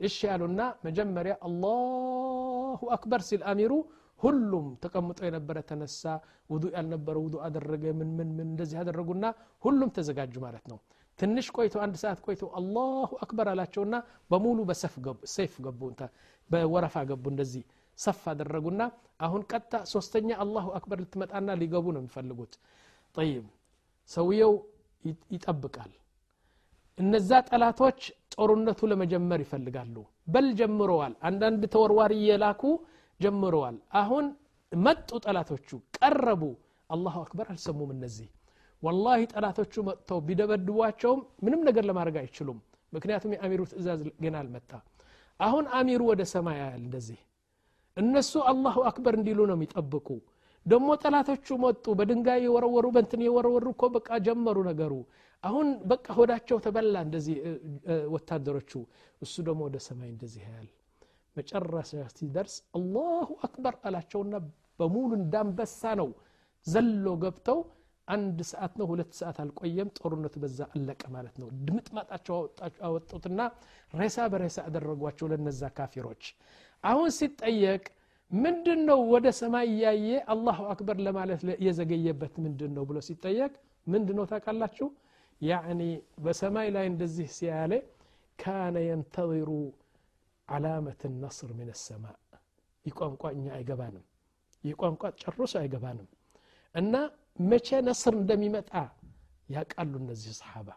እሺ 0.00 0.18
ያሉና 0.30 0.60
መጀመሪያ 0.86 1.34
አላሁ 1.48 2.80
አክበር 2.96 3.22
ሲል 3.28 3.42
አሚሩ 3.52 3.72
ሁሉም 4.20 4.66
ተቀምጦ 4.82 5.18
የነበረ 5.26 5.58
ተነሳ 5.70 6.02
ውዱ 6.52 6.64
ያልነበረ 6.76 7.16
ውዱ 7.24 7.36
አደረገ 7.46 7.84
ምን 8.00 8.10
ምን 8.18 8.28
ምን 8.36 8.46
እንደዚህ 8.52 8.78
አደረጉና 8.82 9.24
ሁሉም 9.62 9.90
ተዘጋጁ 9.96 10.34
ማለት 10.46 10.64
ነው 10.72 10.78
ትንሽ 11.19 11.47
ቆይቶ 11.55 11.75
አንድ 11.83 11.95
ሰዓት 12.01 12.19
ቆይቶ 12.25 12.43
አላሁ 12.59 13.11
አክበር 13.23 13.47
አላቸውና 13.51 13.95
በሙሉ 14.31 14.57
በሰይፍ 14.69 14.95
ገቡ 15.65 15.81
በወረፋ 16.49 16.95
ገቡ 17.09 17.23
እንደዚህ 17.33 17.63
ሰፍ 17.97 18.23
አደረጉና 18.31 18.81
አሁን 19.25 19.41
ቀጥታ 19.51 19.75
ሶስተኛ 19.91 20.29
አላሁ 20.43 20.67
አክበር 20.77 20.99
ልትመጣና 21.03 21.55
ሊገቡ 21.61 21.85
ነው 21.95 22.01
የሚፈልጉት። 22.01 22.53
ጠይብ 23.15 23.45
ሰውየው 24.09 24.53
ይጠብቃል። 25.33 25.91
እነዛ 26.97 27.31
ጠላቶች 27.49 27.99
ጦርነቱ 28.35 28.79
ለመጀመር 28.91 29.39
ይፈልጋሉ። 29.43 29.95
በል 30.27 30.47
ጀምረዋል። 30.59 31.13
አንዳንድ 31.29 31.63
ተወርዋሪ 31.73 32.13
እየላኩ 32.21 32.61
ጀምረዋል። 33.19 33.77
አሁን 34.01 34.25
መጡ 34.71 35.09
ጠላቶቹ 35.25 35.69
ቀረቡ። 35.97 36.43
አላሁ 36.89 37.15
አክበር 37.23 37.47
አልሰሙም 37.53 37.89
እነዚህ 37.95 38.27
ወላሂ 38.83 39.21
ጠላቶቹ 39.31 39.73
መጥተው 39.87 40.19
ቢደበድቧቸውም 40.27 41.21
ምንም 41.45 41.61
ነገር 41.67 41.83
ለማድረግ 41.89 42.17
አይችሉም። 42.21 42.59
ምክንያቱም 42.93 43.31
የአሚሩ 43.35 43.61
ትእዛዝ 43.71 44.01
ገና 44.23 44.35
አልመጣ። 44.41 44.71
አሁን 45.39 45.65
አሚሩ 45.77 46.01
ወደ 46.11 46.21
ሰማይ 46.33 46.57
ያያል 46.61 46.81
እንደዚህ። 46.81 47.19
እነሱ 47.97 48.33
አላሁ 48.51 48.77
አክበር 48.89 49.13
እንዲሉ 49.19 49.39
ነው 49.49 49.55
የሚጠብቁ። 49.57 50.07
ደግሞ 50.65 50.89
ጠላቶቹ 51.01 51.47
መጡ 51.63 51.85
በድንጋይ 51.99 52.39
የወረወሩ 52.45 52.85
በንትን 52.95 53.21
የወረወሩ 53.25 53.67
እኮ 53.75 53.85
በቃ 53.95 54.09
ጀመሩ 54.25 54.57
ነገሩ። 54.69 54.93
አሁን 55.43 55.67
በቃ 55.91 56.05
ሆዳቸው 56.17 56.57
ተበላ 56.65 56.95
እንደዚህ 57.05 57.35
ወታደሮቹ። 58.13 58.71
እሱ 59.21 59.35
ደግሞ 59.47 59.61
ወደ 59.67 59.77
ሰማይ 59.87 60.09
እንደዚህ 60.13 60.41
ያያል። 60.47 60.67
መጨረሻ 61.35 61.89
ሲደርስ 62.15 62.55
አላሁ 62.77 63.27
አክበር 63.47 63.75
አላቸውና 63.87 64.35
በሙሉ 64.79 65.11
እንዳንበሳ 65.19 65.81
ነው 65.99 66.09
ዘሎ 66.67 67.07
ገብተው 67.21 67.59
አንድ 68.07 68.39
ሰዓት 68.49 68.73
ነው 68.79 68.85
ሁለት 68.91 69.11
ሰዓት 69.19 69.37
አልቆየም። 69.43 69.89
ጦርነቱ 69.97 70.35
በዛ 70.43 70.59
አለቀ 70.71 71.01
ማለት 71.15 71.35
ነው። 71.41 71.47
ድምጥማጣቸው 71.65 72.37
አወጡትና 72.87 73.39
ሬሳ 73.93 74.27
በሬሳ 74.33 74.57
አደረጓቸው 74.67 75.27
ለነዛ 75.31 75.61
ካፊሮች። 75.77 76.23
አሁን 76.83 77.09
ሲጠየቅ 77.17 77.83
ምንድን 78.31 78.79
ነው 78.89 78.99
ወደ 79.11 79.27
ሰማይ 79.39 79.67
እያየ 79.71 80.07
አላሁ 80.33 80.59
አክበር 80.71 80.97
ለማለት 81.05 81.41
የዘገየበት 81.65 82.33
ምንድን 82.45 82.71
ነው 82.77 82.85
ብሎ 82.89 82.97
ሲጠየቅ 83.07 83.53
ምንድን 83.87 84.15
ነው 84.19 84.25
ታውቃላችሁ? 84.31 84.87
ያኒ 85.41 85.81
በሰማይ 86.19 86.67
ላይ 86.75 86.85
እንደዚህ 86.91 87.27
ሲያለ 87.35 87.73
ካነ 88.39 88.75
የንተظሩ 88.87 89.49
ዓላመት 90.47 91.01
ነስር 91.21 91.49
ምን 91.57 91.69
ሰማ 91.81 92.05
ይህ 92.85 92.95
እኛ 93.33 93.45
አይገባንም። 93.57 94.03
ይህ 94.63 94.75
ጨርሶ 95.23 95.53
አይገባንም። 95.61 96.07
እና 96.75 96.93
መቼ 97.39 97.67
ነስር 97.87 98.13
እንደሚመጣ 98.19 98.71
ያውቃሉ 99.49 99.93
እነዚህ 100.01 100.33
ሰሓባ። 100.39 100.69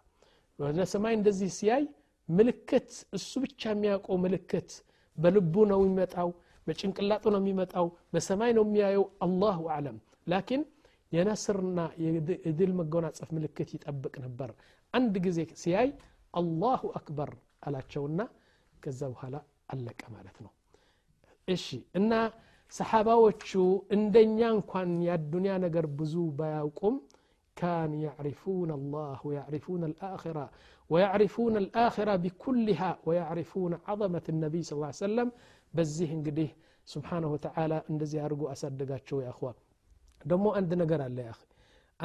ወደ 0.59 0.81
ሰማይ 0.92 1.14
እንደዚህ 1.18 1.51
ሲያይ 1.59 1.85
ምልክት 2.29 2.88
እሱ 3.16 3.31
ብቻ 3.44 3.62
የሚያውቀው 3.73 4.16
ምልክት 4.25 4.70
በልቡ 5.18 5.55
ነው 5.70 5.81
የሚመጣው 5.83 6.29
በጭንቅላጡ 6.66 7.25
ነው 7.35 7.40
የሚመጣው 7.42 7.87
በሰማይ 8.12 8.53
ነው 8.59 8.64
የሚያየው። 8.66 9.05
አላሁ 9.27 9.61
አለም 9.77 9.96
ላኪን 10.27 10.62
የነስርና 11.12 11.79
የድል 12.44 12.73
መጎናጸፍ 12.81 13.31
ምልክት 13.37 13.70
ይጠብቅ 13.77 14.14
ነበር። 14.25 14.51
አንድ 14.94 15.14
ጊዜ 15.27 15.40
ሲያይ 15.62 15.88
አላሁ 16.35 16.83
አክበር 16.99 17.31
አላቸውና 17.66 18.20
ከዛ 18.75 19.01
በኋላ 19.12 19.37
አለቀ 19.73 20.03
ማለት 20.14 20.37
ነው። 20.44 20.53
እሺ 21.49 21.66
እና 21.94 22.12
ሰሓባዎቹ 22.78 23.50
እንደኛ 23.96 24.39
እንኳን 24.58 24.89
የአዱንያ 25.08 25.54
ነገር 25.65 25.88
ብዙ 26.00 26.15
ባያውቁም 26.39 26.98
كان 27.58 27.91
يعرفون 28.08 28.70
الله 28.80 29.18
ويعرفون 29.28 29.82
الآخرة 29.91 30.46
ويعرفون 30.91 31.54
الآخرة 31.63 32.13
بكلها 32.24 32.91
ويعرفون 33.08 33.72
عظمة 33.88 34.26
النبي 34.34 34.62
صلى 34.65 34.76
الله 34.78 34.91
عليه 34.91 35.06
وسلم 35.08 35.28
بزيه 35.76 36.10
انقديه 36.18 36.52
سبحانه 36.94 37.30
وتعالى 37.36 37.78
اندزي 37.91 38.18
أرقو 38.28 38.46
أصدقات 38.54 39.04
شو 39.10 39.18
يا 39.26 39.30
أخوة 39.34 39.52
دمو 40.30 40.50
عند 40.58 40.72
نقر 40.82 41.02
الله 41.08 41.24
يا 41.28 41.34
أخي 41.36 41.48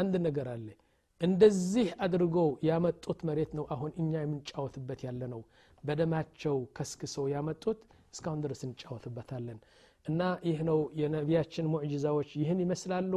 عند 0.01 0.15
نقر 0.27 0.49
الله 0.59 0.77
እንደዚህ 1.21 1.87
አድርገው 2.05 2.49
ያመጡት 2.69 3.19
መሬት 3.29 3.51
ነው 3.59 3.65
አሁን 3.75 3.91
እኛ 4.03 4.13
የምንጫወትበት 4.23 5.01
ያለ 5.07 5.23
ነው 5.33 5.41
በደማቸው 5.87 6.57
ከስክሰው 6.77 7.25
ያመጡት 7.35 7.79
እስካሁን 8.15 8.41
ድረስ 8.45 8.61
እንጫወትበታለን 8.69 9.59
እና 10.07 10.21
ይህ 10.49 10.59
ነው 10.71 10.79
የነቢያችን 11.01 11.67
ሙዕጅዛዎች 11.75 12.31
ይህን 12.43 12.61
ይመስላሉ 12.65 13.13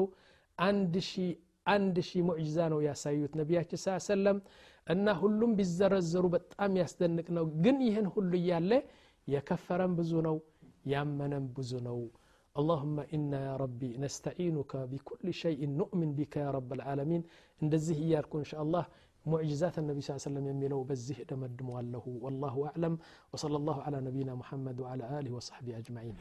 አንድ 0.57 0.95
ሺህ 1.09 1.31
አንድ 1.65 1.95
ሺህ 2.09 2.21
ሙዕጅዛ 2.29 2.57
ነው 2.73 2.79
ያሳዩት 2.87 3.33
ነቢያችን 3.41 3.79
ስ 3.83 3.97
ሰለም 4.09 4.37
እና 4.87 5.07
ሁሉም 5.21 5.51
ቢዘረዘሩ 5.59 6.25
በጣም 6.35 6.71
ያስደንቅ 6.81 7.27
ነው 7.37 7.45
ግን 7.65 7.77
ይህን 7.87 8.07
ሁሉ 8.15 8.31
እያለ 8.41 8.71
የከፈረም 9.27 9.93
ብዙ 9.99 10.13
ነው 10.27 10.37
ያመነም 10.95 11.47
ብዙ 11.59 11.73
ነው 11.89 11.99
اللهم 12.55 12.97
إنا 13.15 13.39
يا 13.49 13.55
ربي 13.63 13.91
نستعينك 14.03 14.71
بكل 14.91 15.25
شيء 15.43 15.59
نؤمن 15.81 16.09
بك 16.19 16.33
يا 16.45 16.49
رب 16.57 16.69
العالمين 16.77 17.21
እንደዚህ 17.61 17.97
እያልኩ 18.05 18.31
إن 18.41 18.47
شاء 18.51 18.61
الله 18.65 18.83
معجزات 19.28 19.78
النبي 19.78 20.00
صلى 20.00 20.16
الله 20.16 20.22
عليه 20.26 20.36
وسلم 20.36 20.46
يميلو 20.46 20.82
بزه 20.82 21.22
دمد 21.30 21.62
له. 21.92 22.02
والله 22.06 22.66
أعلم. 22.66 22.98
وصلى 23.32 23.56
الله 23.56 23.82
على 23.82 24.00
نبينا 24.00 24.34
محمد 24.34 24.80
وعلى 24.80 25.18
آله 25.18 25.32
وصحبه 25.32 25.78
أجمعين. 25.78 26.14